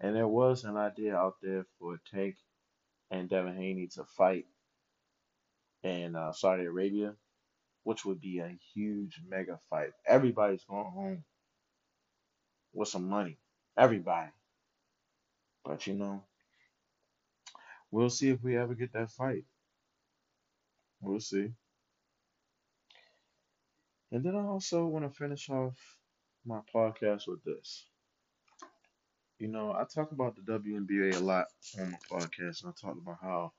And 0.01 0.16
there 0.16 0.29
was 0.29 0.64
an 0.64 0.77
idea 0.77 1.16
out 1.16 1.37
there 1.42 1.66
for 1.79 2.01
Tank 2.12 2.37
and 3.11 3.29
Devin 3.29 3.57
Haney 3.57 3.88
to 3.94 4.05
fight 4.05 4.46
in 5.83 6.16
uh, 6.16 6.33
Saudi 6.33 6.64
Arabia, 6.64 7.14
which 7.85 8.05
would 8.05 8.20
be 8.20 8.40
a 8.40 8.57
huge 8.75 9.20
mega 9.29 9.59
fight. 9.70 9.92
Everybody's 10.07 10.64
going 10.64 10.90
home 10.92 11.25
with 12.75 12.88
some 12.88 13.09
money. 13.09 13.38
Everybody. 13.79 14.31
But 15.64 15.87
you 15.87 15.94
know, 15.94 16.25
we'll 17.90 18.11
see 18.11 18.31
if 18.31 18.42
we 18.42 18.57
ever 18.57 18.75
get 18.75 18.92
that 18.94 19.11
fight. 19.11 19.44
We'll 21.01 21.20
see. 21.20 21.51
And 24.12 24.22
then 24.22 24.37
I 24.37 24.44
also 24.44 24.85
want 24.85 25.11
to 25.11 25.18
finish 25.18 25.48
off 25.48 25.75
my 26.44 26.61
podcast 26.75 27.27
with 27.27 27.42
this. 27.44 27.87
You 29.38 29.48
know, 29.48 29.72
I 29.72 29.85
talk 29.85 30.12
about 30.12 30.37
the 30.37 30.42
WNBA 30.42 31.16
a 31.16 31.18
lot 31.18 31.46
on 31.81 31.92
my 31.92 31.98
podcast, 32.11 32.62
and 32.62 32.72
I 32.72 32.72
talk 32.79 32.98
about 33.01 33.16
how, 33.22 33.53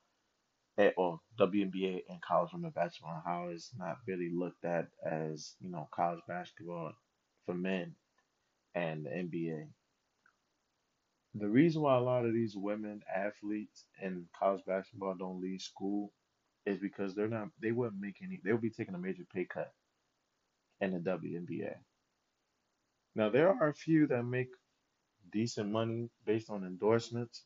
eh, 0.78 0.92
well, 0.96 1.24
WNBA 1.40 2.04
and 2.08 2.22
college 2.22 2.54
women 2.54 2.70
basketball, 2.70 3.16
and 3.16 3.24
how 3.26 3.48
it's 3.50 3.72
not 3.76 3.98
really 4.08 4.30
looked 4.32 4.64
at 4.64 4.90
as, 5.04 5.56
you 5.60 5.72
know, 5.72 5.90
college 5.92 6.22
basketball 6.28 6.94
for 7.48 7.56
men 7.56 7.96
and 8.76 9.08
the 9.08 9.10
NBA. 9.10 9.68
The 11.34 11.50
reason 11.50 11.82
why 11.82 11.98
a 11.98 12.00
lot 12.00 12.28
of 12.28 12.34
these 12.34 12.56
women 12.56 13.02
athletes 13.14 13.86
in 14.00 14.28
college 14.38 14.64
basketball 14.68 15.16
don't 15.16 15.42
leave 15.42 15.62
school 15.62 16.14
is 16.68 16.78
because 16.78 17.16
they're 17.16 17.28
not, 17.28 17.50
they 17.60 17.72
wouldn't 17.72 18.00
make 18.00 18.18
any, 18.24 18.40
they'll 18.44 18.58
be 18.58 18.70
taking 18.70 18.94
a 18.94 19.00
major 19.00 19.26
pay 19.34 19.46
cut 19.46 19.74
in 20.82 20.92
the 20.92 21.00
WNBA. 21.00 21.76
Now, 23.16 23.30
there 23.30 23.50
are 23.50 23.70
a 23.70 23.74
few 23.74 24.08
that 24.08 24.24
make 24.24 24.50
decent 25.32 25.70
money 25.72 26.10
based 26.26 26.50
on 26.50 26.66
endorsements, 26.66 27.44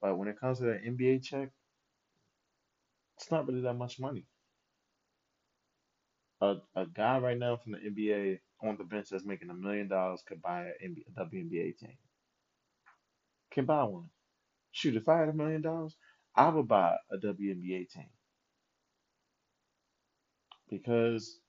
but 0.00 0.16
when 0.16 0.28
it 0.28 0.38
comes 0.40 0.58
to 0.58 0.64
that 0.66 0.84
NBA 0.84 1.24
check, 1.24 1.50
it's 3.16 3.30
not 3.30 3.46
really 3.48 3.62
that 3.62 3.74
much 3.74 3.98
money. 3.98 4.24
A, 6.40 6.56
a 6.76 6.86
guy 6.86 7.18
right 7.18 7.38
now 7.38 7.56
from 7.56 7.72
the 7.72 7.78
NBA 7.78 8.38
on 8.62 8.76
the 8.76 8.84
bench 8.84 9.08
that's 9.10 9.24
making 9.24 9.50
a 9.50 9.54
million 9.54 9.88
dollars 9.88 10.22
could 10.26 10.40
buy 10.40 10.66
a 10.66 10.86
NBA, 10.88 11.04
WNBA 11.18 11.78
team. 11.78 11.96
Can 13.50 13.64
buy 13.64 13.82
one. 13.84 14.10
Shoot, 14.70 14.96
if 14.96 15.08
I 15.08 15.18
had 15.18 15.28
a 15.28 15.32
million 15.32 15.62
dollars, 15.62 15.96
I 16.36 16.48
would 16.48 16.68
buy 16.68 16.94
a 17.10 17.16
WNBA 17.16 17.90
team 17.90 18.10
because 20.70 21.40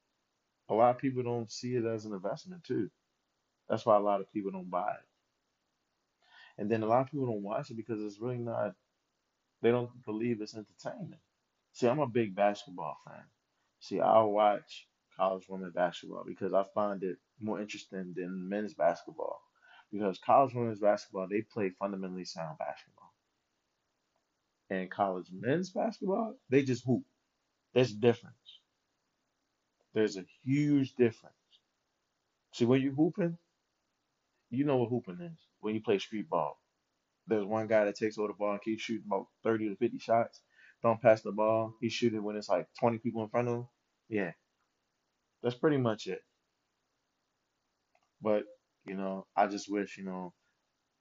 a 0.69 0.73
lot 0.73 0.95
of 0.95 1.01
people 1.01 1.23
don't 1.23 1.51
see 1.51 1.75
it 1.75 1.86
as 1.86 2.05
an 2.05 2.13
investment 2.13 2.63
too. 2.63 2.89
That's 3.69 3.86
why 3.86 3.95
a 3.97 4.01
lot 4.01 4.21
of 4.21 4.32
people 4.32 4.51
don't 4.51 4.69
buy 4.69 4.91
it. 4.91 5.08
And 6.58 6.69
then 6.69 6.84
a 6.84 6.88
lot 6.88 7.01
of 7.01 7.12
people 7.12 7.27
don't 7.27 7.43
watch 7.43 7.71
it 7.71 7.77
because 7.77 8.01
it's 8.01 8.19
really 8.19 8.38
not, 8.38 8.73
they 9.62 9.71
don't 9.71 9.89
believe 10.05 10.41
it's 10.41 10.55
entertainment. 10.55 11.21
See, 11.73 11.88
I'm 11.88 11.99
a 11.99 12.08
big 12.08 12.36
basketball 12.36 12.97
fan. 13.05 13.23
See, 13.79 13.99
I'll 13.99 14.32
watch 14.32 14.88
college 15.15 15.45
women 15.49 15.71
basketball 15.73 16.23
because 16.25 16.53
I 16.53 16.63
find 16.73 17.03
it 17.03 17.17
more 17.39 17.62
interesting 17.62 18.13
than 18.15 18.49
men's 18.49 18.73
basketball. 18.73 19.41
Because 19.91 20.19
college 20.19 20.53
women's 20.53 20.79
basketball, 20.79 21.27
they 21.29 21.41
play 21.41 21.71
fundamentally 21.79 22.25
sound 22.25 22.58
basketball. 22.60 23.13
And 24.69 24.91
college 24.91 25.27
men's 25.32 25.71
basketball, 25.71 26.36
they 26.49 26.63
just 26.63 26.86
hoop. 26.86 27.03
There's 27.73 27.91
a 27.91 27.95
difference. 27.95 28.58
There's 29.93 30.17
a 30.17 30.25
huge 30.43 30.95
difference. 30.95 31.36
See, 32.54 32.65
when 32.65 32.82
you're 32.82 32.93
hooping, 32.93 33.38
you 34.49 34.65
know 34.65 34.78
what 34.78 34.89
hooping 34.89 35.19
is. 35.21 35.39
When 35.62 35.75
you 35.75 35.82
play 35.82 35.99
street 35.99 36.30
ball, 36.30 36.60
there's 37.28 37.45
one 37.45 37.67
guy 37.67 37.86
that 37.86 37.95
takes 37.97 38.17
over 38.17 38.30
the 38.30 38.34
ball 38.34 38.54
and 38.54 38.62
keeps 38.62 38.84
shooting 38.84 39.06
about 39.08 39.28
30 39.43 39.69
to 39.69 39.75
50 39.75 39.99
shots. 39.99 40.41
Don't 40.84 41.02
pass 41.02 41.21
the 41.21 41.32
ball. 41.32 41.75
He's 41.82 41.93
shooting 41.93 42.23
when 42.23 42.36
it's 42.38 42.49
like 42.49 42.67
20 42.80 42.99
people 42.99 43.23
in 43.23 43.30
front 43.30 43.47
of 43.47 43.56
him. 43.56 43.67
Yeah, 44.10 44.32
that's 45.43 45.56
pretty 45.56 45.78
much 45.78 46.08
it. 46.08 46.21
But, 48.21 48.43
you 48.86 48.95
know, 48.95 49.28
I 49.36 49.47
just 49.47 49.71
wish, 49.71 49.97
you 49.97 50.06
know, 50.06 50.34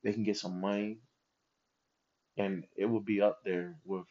they 0.05 0.13
can 0.13 0.25
get 0.25 0.37
some 0.37 0.61
money 0.61 1.01
and 2.37 2.65
it 2.77 2.87
would 2.87 3.05
be 3.05 3.21
up 3.21 3.41
there 3.45 3.77
with 3.85 4.07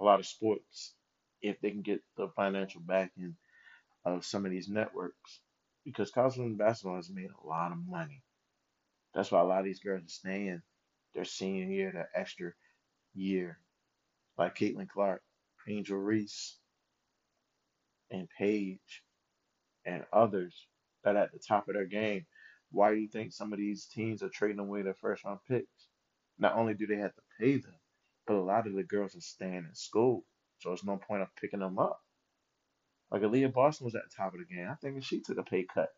a 0.00 0.04
lot 0.04 0.20
of 0.20 0.26
sports 0.26 0.94
if 1.42 1.60
they 1.60 1.70
can 1.70 1.82
get 1.82 2.02
the 2.16 2.28
financial 2.36 2.80
backing 2.80 3.36
of 4.14 4.24
some 4.24 4.44
of 4.46 4.52
these 4.52 4.68
networks. 4.68 5.40
Because 5.84 6.10
college 6.10 6.36
women's 6.36 6.58
basketball 6.58 6.96
has 6.96 7.10
made 7.10 7.30
a 7.30 7.46
lot 7.46 7.72
of 7.72 7.78
money. 7.86 8.22
That's 9.14 9.30
why 9.30 9.40
a 9.40 9.44
lot 9.44 9.60
of 9.60 9.64
these 9.64 9.80
girls 9.80 10.02
are 10.02 10.08
staying 10.08 10.62
their 11.14 11.24
senior 11.24 11.66
year, 11.66 11.92
their 11.92 12.10
extra 12.14 12.52
year, 13.14 13.58
like 14.36 14.56
Caitlin 14.56 14.88
Clark, 14.88 15.22
Angel 15.68 15.98
Reese, 15.98 16.58
and 18.10 18.28
Paige, 18.38 19.02
and 19.84 20.04
others 20.12 20.66
that 21.04 21.16
are 21.16 21.24
at 21.24 21.32
the 21.32 21.38
top 21.38 21.68
of 21.68 21.74
their 21.74 21.86
game. 21.86 22.26
Why 22.70 22.90
do 22.90 22.96
you 22.96 23.08
think 23.08 23.32
some 23.32 23.52
of 23.52 23.58
these 23.58 23.86
teams 23.86 24.22
are 24.22 24.28
trading 24.28 24.58
away 24.58 24.82
their 24.82 24.94
first 24.94 25.24
round 25.24 25.38
picks? 25.48 25.88
Not 26.38 26.56
only 26.56 26.74
do 26.74 26.86
they 26.86 26.96
have 26.96 27.14
to 27.14 27.22
pay 27.40 27.56
them, 27.56 27.74
but 28.26 28.34
a 28.36 28.42
lot 28.42 28.66
of 28.66 28.74
the 28.74 28.82
girls 28.82 29.16
are 29.16 29.20
staying 29.20 29.66
in 29.68 29.74
school. 29.74 30.24
So 30.58 30.70
there's 30.70 30.84
no 30.84 30.96
point 30.96 31.22
of 31.22 31.34
picking 31.40 31.60
them 31.60 31.78
up. 31.78 32.00
Like 33.10 33.22
Aaliyah 33.22 33.52
Boston 33.52 33.84
was 33.84 33.94
at 33.94 34.02
the 34.04 34.16
top 34.16 34.34
of 34.34 34.40
the 34.40 34.54
game. 34.54 34.68
I 34.70 34.74
think 34.74 35.02
she 35.04 35.20
took 35.20 35.38
a 35.38 35.42
pay 35.42 35.64
cut. 35.64 35.90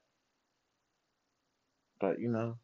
But 2.00 2.20
you 2.20 2.28
know, 2.28 2.58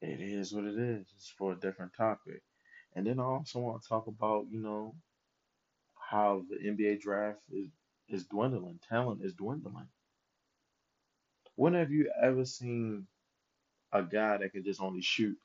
it 0.00 0.20
is 0.20 0.52
what 0.52 0.64
it 0.64 0.78
is. 0.78 1.06
It's 1.16 1.34
for 1.38 1.52
a 1.52 1.60
different 1.60 1.92
topic. 1.96 2.42
And 2.94 3.06
then 3.06 3.20
I 3.20 3.24
also 3.24 3.60
want 3.60 3.82
to 3.82 3.88
talk 3.88 4.06
about, 4.06 4.46
you 4.50 4.60
know, 4.60 4.94
how 6.10 6.44
the 6.48 6.56
NBA 6.56 7.00
draft 7.00 7.40
is 7.50 7.68
is 8.08 8.26
dwindling. 8.26 8.78
Talent 8.88 9.22
is 9.24 9.34
dwindling. 9.34 9.88
When 11.56 11.74
have 11.74 11.90
you 11.90 12.12
ever 12.22 12.44
seen 12.44 13.06
a 13.92 14.02
guy 14.02 14.36
that 14.36 14.52
can 14.52 14.64
just 14.64 14.80
only 14.80 15.02
shoot 15.02 15.36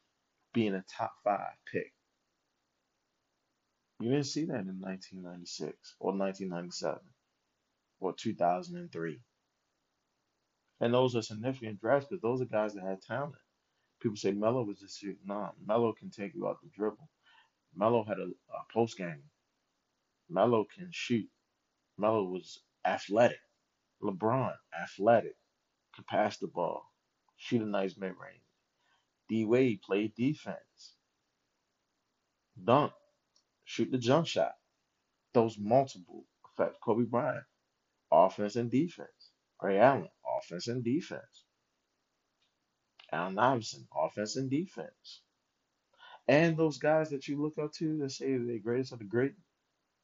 being 0.54 0.76
a 0.76 0.84
top 0.98 1.14
five 1.24 1.54
pick? 1.72 1.94
You 4.02 4.12
didn't 4.12 4.26
see 4.26 4.46
that 4.46 4.62
in 4.62 4.82
1996 4.82 5.96
or 6.00 6.14
1997 6.18 7.00
or 8.02 8.14
2003. 8.14 9.20
And 10.82 10.94
those 10.94 11.16
are 11.16 11.22
significant 11.22 11.80
drafts 11.80 12.08
because 12.10 12.22
those 12.22 12.42
are 12.42 12.46
guys 12.46 12.74
that 12.74 12.84
had 12.84 13.02
talent. 13.02 13.36
People 14.02 14.18
say 14.18 14.32
Melo 14.32 14.64
was 14.64 14.80
just 14.80 15.00
shooting. 15.00 15.20
Nah, 15.26 15.52
Melo 15.66 15.94
can 15.94 16.10
take 16.10 16.34
you 16.36 16.48
out 16.48 16.58
the 16.64 16.70
dribble. 16.76 17.10
Melo 17.76 18.04
had 18.04 18.18
a, 18.18 18.24
a 18.24 18.74
post 18.74 18.98
game. 18.98 19.24
Melo 20.30 20.66
can 20.76 20.90
shoot. 20.92 21.28
Melo 21.98 22.24
was 22.24 22.60
athletic. 22.86 23.40
LeBron, 24.04 24.54
athletic, 24.82 25.36
could 25.96 26.08
pass 26.08 26.38
the 26.38 26.48
ball, 26.48 26.84
shoot 27.38 27.62
a 27.62 27.66
nice 27.66 27.98
mid 27.98 28.12
range. 28.12 28.44
D 29.30 29.46
Wade 29.46 29.82
played 29.82 30.16
defense, 30.16 30.96
dunk, 32.64 32.92
shoot 33.72 33.92
the 33.92 34.00
jump 34.00 34.28
shot. 34.28 34.54
Those 35.34 35.58
multiple 35.60 36.26
effects. 36.54 36.80
Kobe 36.84 37.06
Bryant, 37.06 37.46
offense 38.12 38.56
and 38.58 38.72
defense. 38.72 39.10
Ray 39.62 39.80
Allen, 39.80 40.10
offense 40.40 40.68
and 40.68 40.84
defense. 40.84 41.46
Allen 43.12 43.40
Iverson, 43.40 43.88
offense 43.96 44.36
and 44.38 44.50
defense. 44.50 45.22
And 46.28 46.58
those 46.58 46.80
guys 46.80 47.10
that 47.12 47.28
you 47.28 47.42
look 47.42 47.58
up 47.60 47.74
to 47.76 47.98
that 48.00 48.12
say 48.12 48.38
they're 48.38 48.46
the 48.48 48.60
greatest 48.60 48.94
of 48.94 49.00
the 49.00 49.06
great, 49.06 49.34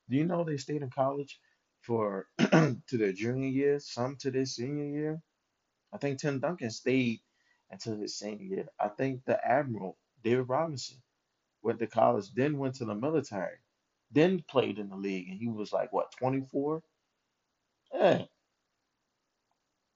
do 0.09 0.17
you 0.17 0.25
know 0.25 0.43
they 0.43 0.57
stayed 0.57 0.83
in 0.83 0.89
college 0.91 1.39
for 1.81 2.27
to 2.39 2.77
their 2.93 3.13
junior 3.13 3.49
year, 3.49 3.79
some 3.79 4.17
to 4.17 4.31
their 4.31 4.45
senior 4.47 4.85
year? 4.85 5.21
I 5.93 5.97
think 5.97 6.19
Tim 6.19 6.39
Duncan 6.39 6.71
stayed 6.71 7.21
until 7.71 7.97
his 7.97 8.17
senior 8.17 8.45
year. 8.45 8.67
I 8.79 8.89
think 8.89 9.25
the 9.25 9.43
Admiral, 9.45 9.97
David 10.23 10.49
Robinson, 10.49 10.97
went 11.63 11.79
to 11.79 11.87
college, 11.87 12.33
then 12.35 12.57
went 12.59 12.75
to 12.75 12.85
the 12.85 12.95
military, 12.95 13.57
then 14.11 14.43
played 14.49 14.79
in 14.79 14.89
the 14.89 14.97
league, 14.97 15.29
and 15.29 15.39
he 15.39 15.49
was 15.49 15.73
like, 15.73 15.93
what, 15.93 16.13
24? 16.19 16.83
Yeah. 17.93 18.23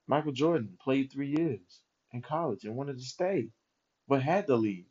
Michael 0.08 0.34
Jordan 0.34 0.78
played 0.82 1.12
three 1.12 1.36
years 1.38 1.82
in 2.14 2.22
college 2.22 2.66
and 2.66 2.76
wanted 2.76 2.98
to 2.98 3.04
stay, 3.06 3.50
but 4.08 4.22
had 4.24 4.48
to 4.48 4.56
leave 4.56 4.86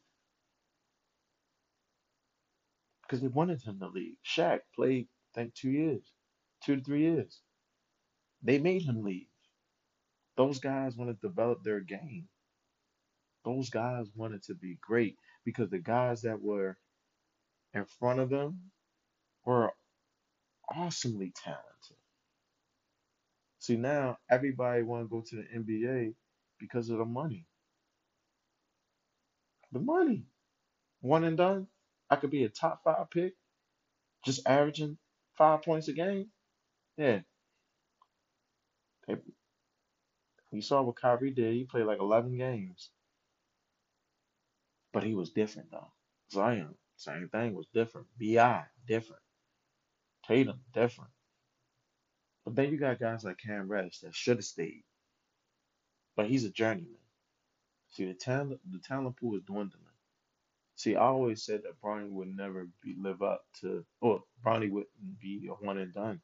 because 3.02 3.20
they 3.22 3.28
wanted 3.28 3.62
him 3.62 3.78
to 3.80 3.88
leave. 3.88 4.16
Shaq 4.26 4.60
played, 4.76 5.08
I 5.34 5.40
think, 5.42 5.54
two 5.54 5.70
years, 5.70 6.02
two 6.64 6.76
to 6.76 6.82
three 6.84 7.02
years. 7.02 7.40
They 8.42 8.58
made 8.58 8.82
him 8.82 9.04
leave. 9.04 9.28
Those 10.36 10.60
guys 10.60 10.96
want 10.96 11.10
to 11.10 11.28
develop 11.28 11.64
their 11.64 11.80
game. 11.80 12.28
Those 13.44 13.70
guys 13.70 14.06
wanted 14.16 14.42
to 14.44 14.54
be 14.54 14.78
great 14.80 15.16
because 15.44 15.70
the 15.70 15.78
guys 15.78 16.22
that 16.22 16.40
were 16.40 16.76
in 17.74 17.84
front 17.84 18.20
of 18.20 18.30
them 18.30 18.70
were 19.44 19.72
awesomely 20.74 21.32
talented. 21.34 21.96
See, 23.58 23.76
now 23.76 24.18
everybody 24.30 24.82
want 24.82 25.04
to 25.04 25.08
go 25.08 25.22
to 25.22 25.36
the 25.36 25.42
NBA 25.42 26.14
because 26.58 26.88
of 26.88 26.98
the 26.98 27.04
money. 27.04 27.46
The 29.72 29.80
money. 29.80 30.24
One 31.00 31.24
and 31.24 31.36
done. 31.36 31.66
I 32.08 32.16
could 32.16 32.30
be 32.30 32.44
a 32.44 32.48
top 32.48 32.82
five 32.82 33.08
pick, 33.10 33.34
just 34.24 34.46
averaging 34.46 34.98
five 35.36 35.62
points 35.62 35.88
a 35.88 35.92
game. 35.92 36.28
Yeah. 36.96 37.20
You 40.52 40.60
saw 40.60 40.82
what 40.82 40.96
Kyrie 40.96 41.30
did. 41.30 41.54
He 41.54 41.64
played 41.64 41.86
like 41.86 42.00
11 42.00 42.36
games, 42.36 42.90
but 44.92 45.04
he 45.04 45.14
was 45.14 45.30
different 45.30 45.70
though. 45.70 45.92
Zion, 46.32 46.74
same 46.96 47.28
thing, 47.30 47.54
was 47.54 47.68
different. 47.74 48.08
Bi, 48.20 48.64
different. 48.86 49.22
Tatum, 50.26 50.60
different. 50.74 51.10
But 52.44 52.56
then 52.56 52.70
you 52.72 52.78
got 52.78 53.00
guys 53.00 53.24
like 53.24 53.38
Cam 53.38 53.68
Reddish 53.68 54.00
that 54.00 54.14
should 54.14 54.38
have 54.38 54.44
stayed, 54.44 54.84
but 56.16 56.26
he's 56.26 56.44
a 56.44 56.50
journeyman. 56.50 56.96
See, 57.90 58.06
the 58.06 58.14
talent, 58.14 58.60
the 58.70 58.80
talent 58.80 59.16
pool 59.18 59.36
is 59.36 59.42
dwindling. 59.44 59.84
See, 60.76 60.96
I 60.96 61.02
always 61.04 61.44
said 61.44 61.62
that 61.64 61.80
Bronny 61.82 62.10
would 62.10 62.34
never 62.36 62.68
be 62.82 62.96
live 62.98 63.22
up 63.22 63.42
to, 63.60 63.84
or 64.00 64.22
Bronny 64.44 64.70
wouldn't 64.70 65.20
be 65.20 65.48
a 65.50 65.52
one 65.54 65.78
and 65.78 65.92
done. 65.92 66.20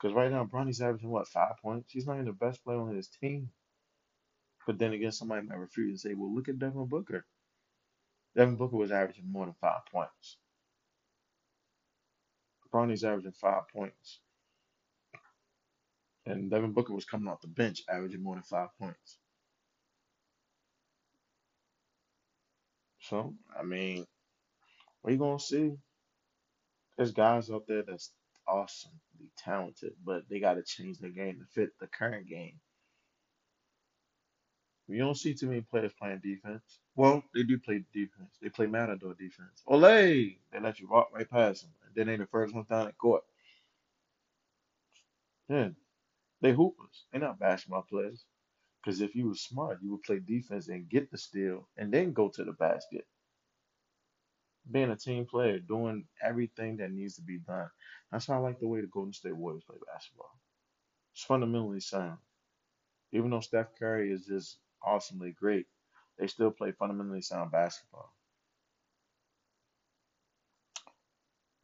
Because 0.00 0.14
right 0.14 0.30
now, 0.30 0.44
Bronny's 0.44 0.82
averaging 0.82 1.10
what, 1.10 1.28
five 1.28 1.54
points? 1.62 1.92
He's 1.92 2.06
not 2.06 2.14
even 2.14 2.26
the 2.26 2.32
best 2.32 2.64
player 2.64 2.80
on 2.80 2.96
his 2.96 3.08
team. 3.08 3.50
But 4.66 4.78
then 4.78 4.92
again, 4.94 5.12
somebody 5.12 5.46
might 5.46 5.58
refuse 5.58 5.90
and 5.90 6.00
say, 6.00 6.14
well, 6.14 6.34
look 6.34 6.48
at 6.48 6.58
Devin 6.58 6.86
Booker. 6.86 7.26
Devin 8.36 8.56
Booker 8.56 8.76
was 8.76 8.92
averaging 8.92 9.30
more 9.30 9.46
than 9.46 9.54
five 9.60 9.86
points. 9.92 10.38
Bronny's 12.72 13.04
averaging 13.04 13.32
five 13.32 13.68
points. 13.68 14.20
And 16.26 16.50
Devin 16.50 16.72
Booker 16.72 16.94
was 16.94 17.04
coming 17.04 17.28
off 17.28 17.40
the 17.42 17.48
bench 17.48 17.82
averaging 17.88 18.22
more 18.22 18.34
than 18.36 18.44
five 18.44 18.68
points. 18.80 19.18
So, 23.00 23.34
I 23.58 23.62
mean, 23.62 24.06
what 25.02 25.12
you 25.12 25.18
gonna 25.18 25.38
see? 25.38 25.72
There's 26.96 27.12
guys 27.12 27.50
out 27.50 27.66
there 27.68 27.82
that's 27.82 28.12
awesomely 28.48 29.32
talented, 29.38 29.92
but 30.04 30.24
they 30.30 30.40
gotta 30.40 30.62
change 30.62 30.98
their 30.98 31.10
game 31.10 31.40
to 31.40 31.46
fit 31.46 31.70
the 31.80 31.86
current 31.88 32.28
game. 32.28 32.60
You 34.88 34.98
don't 34.98 35.16
see 35.16 35.34
too 35.34 35.48
many 35.48 35.62
players 35.62 35.92
playing 35.98 36.20
defense. 36.22 36.62
Well, 36.96 37.24
they 37.34 37.42
do 37.42 37.58
play 37.58 37.84
defense. 37.94 38.36
They 38.42 38.50
play 38.50 38.66
Matador 38.66 39.14
defense. 39.14 39.62
Olay! 39.68 40.36
They 40.52 40.60
let 40.60 40.78
you 40.80 40.88
walk 40.88 41.10
right 41.14 41.28
past 41.28 41.62
them. 41.62 41.72
And 41.86 41.94
then 41.94 42.06
they 42.08 42.16
the 42.16 42.26
first 42.26 42.54
one 42.54 42.66
down 42.68 42.86
the 42.86 42.92
court. 42.92 43.22
Yeah, 45.48 45.70
they 46.42 46.52
hoopers. 46.52 47.04
They're 47.12 47.20
not 47.20 47.38
basketball 47.38 47.86
players. 47.88 48.24
Because 48.82 49.00
if 49.00 49.14
you 49.14 49.28
were 49.28 49.34
smart, 49.34 49.80
you 49.82 49.92
would 49.92 50.02
play 50.02 50.20
defense 50.20 50.68
and 50.68 50.88
get 50.88 51.10
the 51.10 51.18
steal 51.18 51.68
and 51.76 51.92
then 51.92 52.12
go 52.12 52.28
to 52.30 52.44
the 52.44 52.52
basket. 52.52 53.06
Being 54.70 54.90
a 54.90 54.96
team 54.96 55.26
player, 55.26 55.58
doing 55.58 56.06
everything 56.22 56.78
that 56.78 56.92
needs 56.92 57.16
to 57.16 57.22
be 57.22 57.38
done. 57.38 57.68
That's 58.12 58.28
why 58.28 58.36
I 58.36 58.38
like 58.38 58.60
the 58.60 58.68
way 58.68 58.80
the 58.80 58.86
Golden 58.88 59.12
State 59.12 59.36
Warriors 59.36 59.64
play 59.66 59.76
basketball. 59.92 60.30
It's 61.14 61.24
fundamentally 61.24 61.80
sound. 61.80 62.18
Even 63.12 63.30
though 63.30 63.40
Steph 63.40 63.76
Curry 63.78 64.12
is 64.12 64.26
just 64.26 64.58
awesomely 64.86 65.32
great, 65.32 65.66
they 66.18 66.26
still 66.26 66.50
play 66.50 66.72
fundamentally 66.72 67.22
sound 67.22 67.50
basketball. 67.52 68.12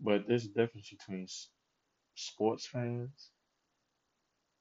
But 0.01 0.27
there's 0.27 0.47
a 0.47 0.49
difference 0.49 0.91
between 0.91 1.29
sports 2.15 2.67
fans 2.67 3.31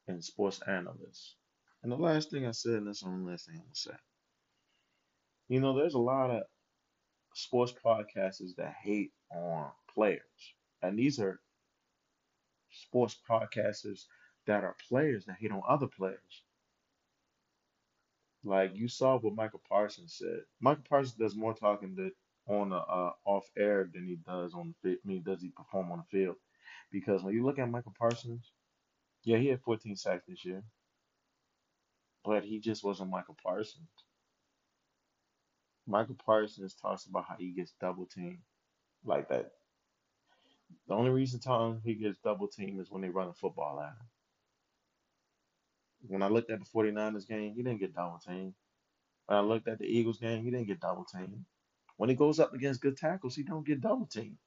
and 0.07 0.23
sports 0.23 0.61
analysts. 0.67 1.35
And 1.83 1.91
the 1.91 1.97
last 1.97 2.29
thing 2.31 2.45
I 2.45 2.51
said, 2.51 2.73
and 2.75 2.87
that's 2.87 3.01
the 3.01 3.07
only 3.07 3.31
last 3.31 3.45
thing 3.45 3.55
I'm 3.55 3.61
gonna 3.61 3.75
say. 3.75 3.97
You 5.47 5.59
know, 5.59 5.75
there's 5.77 5.95
a 5.95 5.99
lot 5.99 6.29
of 6.29 6.43
sports 7.33 7.73
podcasters 7.83 8.55
that 8.57 8.75
hate 8.83 9.11
on 9.31 9.71
players. 9.93 10.55
And 10.81 10.97
these 10.97 11.19
are 11.19 11.39
sports 12.71 13.17
podcasters 13.29 14.05
that 14.47 14.63
are 14.63 14.75
players 14.87 15.25
that 15.25 15.37
hate 15.39 15.51
on 15.51 15.61
other 15.67 15.87
players. 15.87 16.43
Like 18.43 18.71
you 18.75 18.87
saw 18.87 19.17
what 19.19 19.35
Micah 19.35 19.59
Parsons 19.69 20.15
said. 20.17 20.41
Micah 20.61 20.81
Parsons 20.89 21.15
does 21.17 21.35
more 21.35 21.53
talking 21.53 22.11
on 22.47 22.69
the 22.69 22.77
uh, 22.77 23.11
off 23.25 23.45
air 23.57 23.89
than 23.93 24.05
he 24.07 24.17
does 24.27 24.53
on 24.53 24.69
the 24.83 24.89
field. 24.89 24.99
I 25.05 25.07
mean, 25.07 25.23
does 25.23 25.41
he 25.41 25.49
perform 25.49 25.91
on 25.91 25.99
the 25.99 26.17
field? 26.19 26.37
Because 26.91 27.23
when 27.23 27.33
you 27.35 27.45
look 27.45 27.59
at 27.59 27.69
Micah 27.69 27.91
Parsons, 27.97 28.51
yeah, 29.23 29.37
he 29.37 29.47
had 29.47 29.61
14 29.61 29.95
sacks 29.97 30.25
this 30.27 30.45
year, 30.45 30.63
but 32.25 32.43
he 32.45 32.59
just 32.59 32.83
wasn't 32.83 33.11
Micah 33.11 33.33
Parsons. 33.43 33.87
Micah 35.87 36.15
Parsons 36.25 36.75
talks 36.75 37.05
about 37.05 37.25
how 37.27 37.35
he 37.39 37.51
gets 37.51 37.73
double 37.81 38.07
teamed 38.07 38.39
like 39.05 39.29
that. 39.29 39.51
The 40.87 40.95
only 40.95 41.11
reason 41.11 41.39
Tom 41.39 41.81
he 41.83 41.95
gets 41.95 42.19
double 42.23 42.47
teamed 42.47 42.79
is 42.81 42.91
when 42.91 43.01
they 43.01 43.09
run 43.09 43.29
a 43.29 43.33
football 43.33 43.79
at 43.81 43.89
him. 43.89 44.18
When 46.07 46.23
I 46.23 46.27
looked 46.27 46.51
at 46.51 46.59
the 46.59 46.65
49ers 46.65 47.27
game, 47.27 47.53
he 47.55 47.63
didn't 47.63 47.79
get 47.79 47.95
double 47.95 48.19
teamed. 48.25 48.53
When 49.25 49.37
I 49.37 49.41
looked 49.41 49.67
at 49.67 49.79
the 49.79 49.85
Eagles 49.85 50.19
game, 50.19 50.43
he 50.43 50.51
didn't 50.51 50.67
get 50.67 50.79
double 50.79 51.05
teamed. 51.05 51.45
When 51.97 52.09
he 52.09 52.15
goes 52.15 52.39
up 52.39 52.53
against 52.53 52.81
good 52.81 52.97
tackles, 52.97 53.35
he 53.35 53.43
don't 53.43 53.65
get 53.65 53.81
double 53.81 54.05
teamed. 54.05 54.37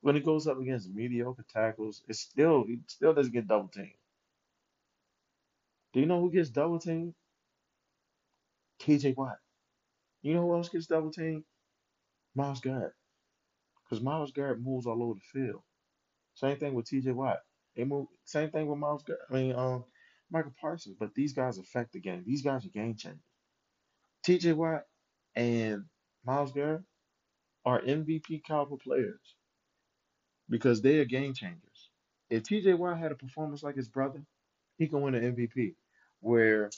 When 0.00 0.14
he 0.14 0.20
goes 0.20 0.46
up 0.46 0.58
against 0.60 0.90
mediocre 0.90 1.44
tackles, 1.52 2.02
it's 2.08 2.20
still 2.20 2.64
he 2.64 2.78
still 2.88 3.14
doesn't 3.14 3.32
get 3.32 3.48
double 3.48 3.68
teamed. 3.68 3.92
Do 5.92 6.00
you 6.00 6.06
know 6.06 6.20
who 6.20 6.30
gets 6.30 6.50
double 6.50 6.78
teamed? 6.78 7.14
TJ 8.80 9.16
Watt. 9.16 9.38
You 10.22 10.34
know 10.34 10.42
who 10.42 10.54
else 10.54 10.68
gets 10.68 10.86
double 10.86 11.10
teamed? 11.10 11.44
Myles 12.34 12.60
Garrett. 12.60 12.94
Because 13.84 14.02
Myles 14.02 14.32
Garrett 14.32 14.60
moves 14.60 14.86
all 14.86 15.02
over 15.02 15.14
the 15.14 15.40
field. 15.40 15.62
Same 16.34 16.56
thing 16.56 16.74
with 16.74 16.86
TJ 16.86 17.14
Watt. 17.14 17.40
Same 17.76 18.50
thing 18.50 18.66
with 18.66 18.78
Myles 18.78 19.02
Garrett. 19.04 19.22
I 19.30 19.34
mean, 19.34 19.54
um, 19.54 19.84
Micah 20.30 20.52
Parsons. 20.60 20.96
But 20.98 21.14
these 21.14 21.32
guys 21.32 21.58
affect 21.58 21.92
the 21.92 22.00
game. 22.00 22.24
These 22.26 22.42
guys 22.42 22.64
are 22.66 22.70
game 22.70 22.96
changers. 22.96 23.20
TJ 24.26 24.54
Watt 24.54 24.84
and 25.36 25.84
Myles 26.24 26.52
Garrett 26.52 26.82
are 27.64 27.80
MVP 27.80 28.44
caliber 28.44 28.76
players 28.76 29.36
because 30.48 30.82
they 30.82 30.98
are 30.98 31.04
game 31.04 31.34
changers. 31.34 31.90
If 32.30 32.44
TJ 32.44 32.78
Watt 32.78 32.98
had 32.98 33.12
a 33.12 33.16
performance 33.16 33.62
like 33.62 33.76
his 33.76 33.88
brother, 33.88 34.24
he 34.78 34.88
can 34.88 35.02
win 35.02 35.14
an 35.14 35.36
MVP 35.36 35.74
where 36.20 36.70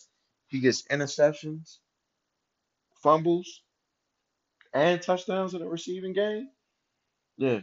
he 0.49 0.61
gets 0.61 0.83
interceptions, 0.83 1.79
fumbles, 3.03 3.63
and 4.75 5.01
touchdowns 5.01 5.55
in 5.55 5.61
the 5.61 5.69
receiving 5.69 6.13
game. 6.13 6.49
Yeah, 7.39 7.61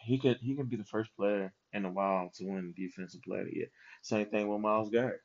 he 0.00 0.18
could 0.18 0.38
he 0.40 0.54
can 0.56 0.66
be 0.66 0.76
the 0.76 0.84
first 0.84 1.10
player 1.16 1.52
in 1.76 1.86
a 1.86 1.92
while 1.92 2.32
to 2.36 2.46
win 2.46 2.74
defensive 2.76 3.22
player 3.22 3.42
of 3.42 3.48
the 3.48 3.56
year. 3.56 3.68
Same 4.02 4.26
thing 4.26 4.48
with 4.48 4.60
Myles 4.62 4.90
Garrett. 4.90 5.20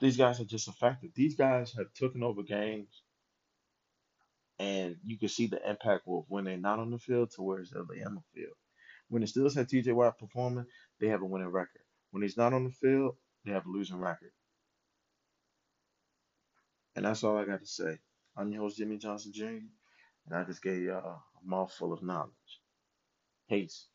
These 0.00 0.16
guys 0.18 0.40
are 0.40 0.46
just 0.46 0.68
effective. 0.68 1.10
These 1.14 1.36
guys 1.36 1.74
have 1.78 1.92
taken 1.94 2.22
over 2.24 2.42
games 2.42 3.02
and 4.60 4.96
you 5.04 5.18
can 5.18 5.30
see 5.30 5.48
the 5.48 5.60
impact 5.68 6.08
of 6.08 6.24
when 6.28 6.46
they're 6.46 6.58
not 6.58 6.80
on 6.80 6.92
the 6.92 6.98
field 6.98 7.32
to 7.32 7.42
where 7.42 7.64
they're 7.72 7.82
on 8.08 8.16
the 8.16 8.22
field. 8.34 8.54
When 9.10 9.22
the 9.22 9.28
Steelers 9.28 9.56
have 9.56 9.68
TJ 9.68 9.94
Watt 9.94 10.18
performing, 10.18 10.66
they 11.00 11.08
have 11.08 11.22
a 11.22 11.26
winning 11.26 11.48
record. 11.48 11.82
When 12.12 12.24
he's 12.24 12.38
not 12.38 12.54
on 12.54 12.64
the 12.64 12.70
field, 12.72 13.16
they 13.46 13.52
have 13.52 13.66
a 13.66 13.70
losing 13.70 13.98
record. 13.98 14.32
And 16.96 17.06
that's 17.06 17.24
all 17.24 17.38
I 17.38 17.46
got 17.46 17.60
to 17.60 17.66
say. 17.66 17.98
I'm 18.36 18.52
your 18.52 18.62
host, 18.62 18.78
Jimmy 18.78 18.98
Johnson 18.98 19.32
Jr., 19.34 19.44
and 20.26 20.34
I 20.34 20.44
just 20.44 20.62
gave 20.62 20.82
y'all 20.82 20.98
a 21.06 21.22
mouthful 21.48 21.92
of 21.92 22.02
knowledge. 22.02 22.30
Peace. 23.50 23.86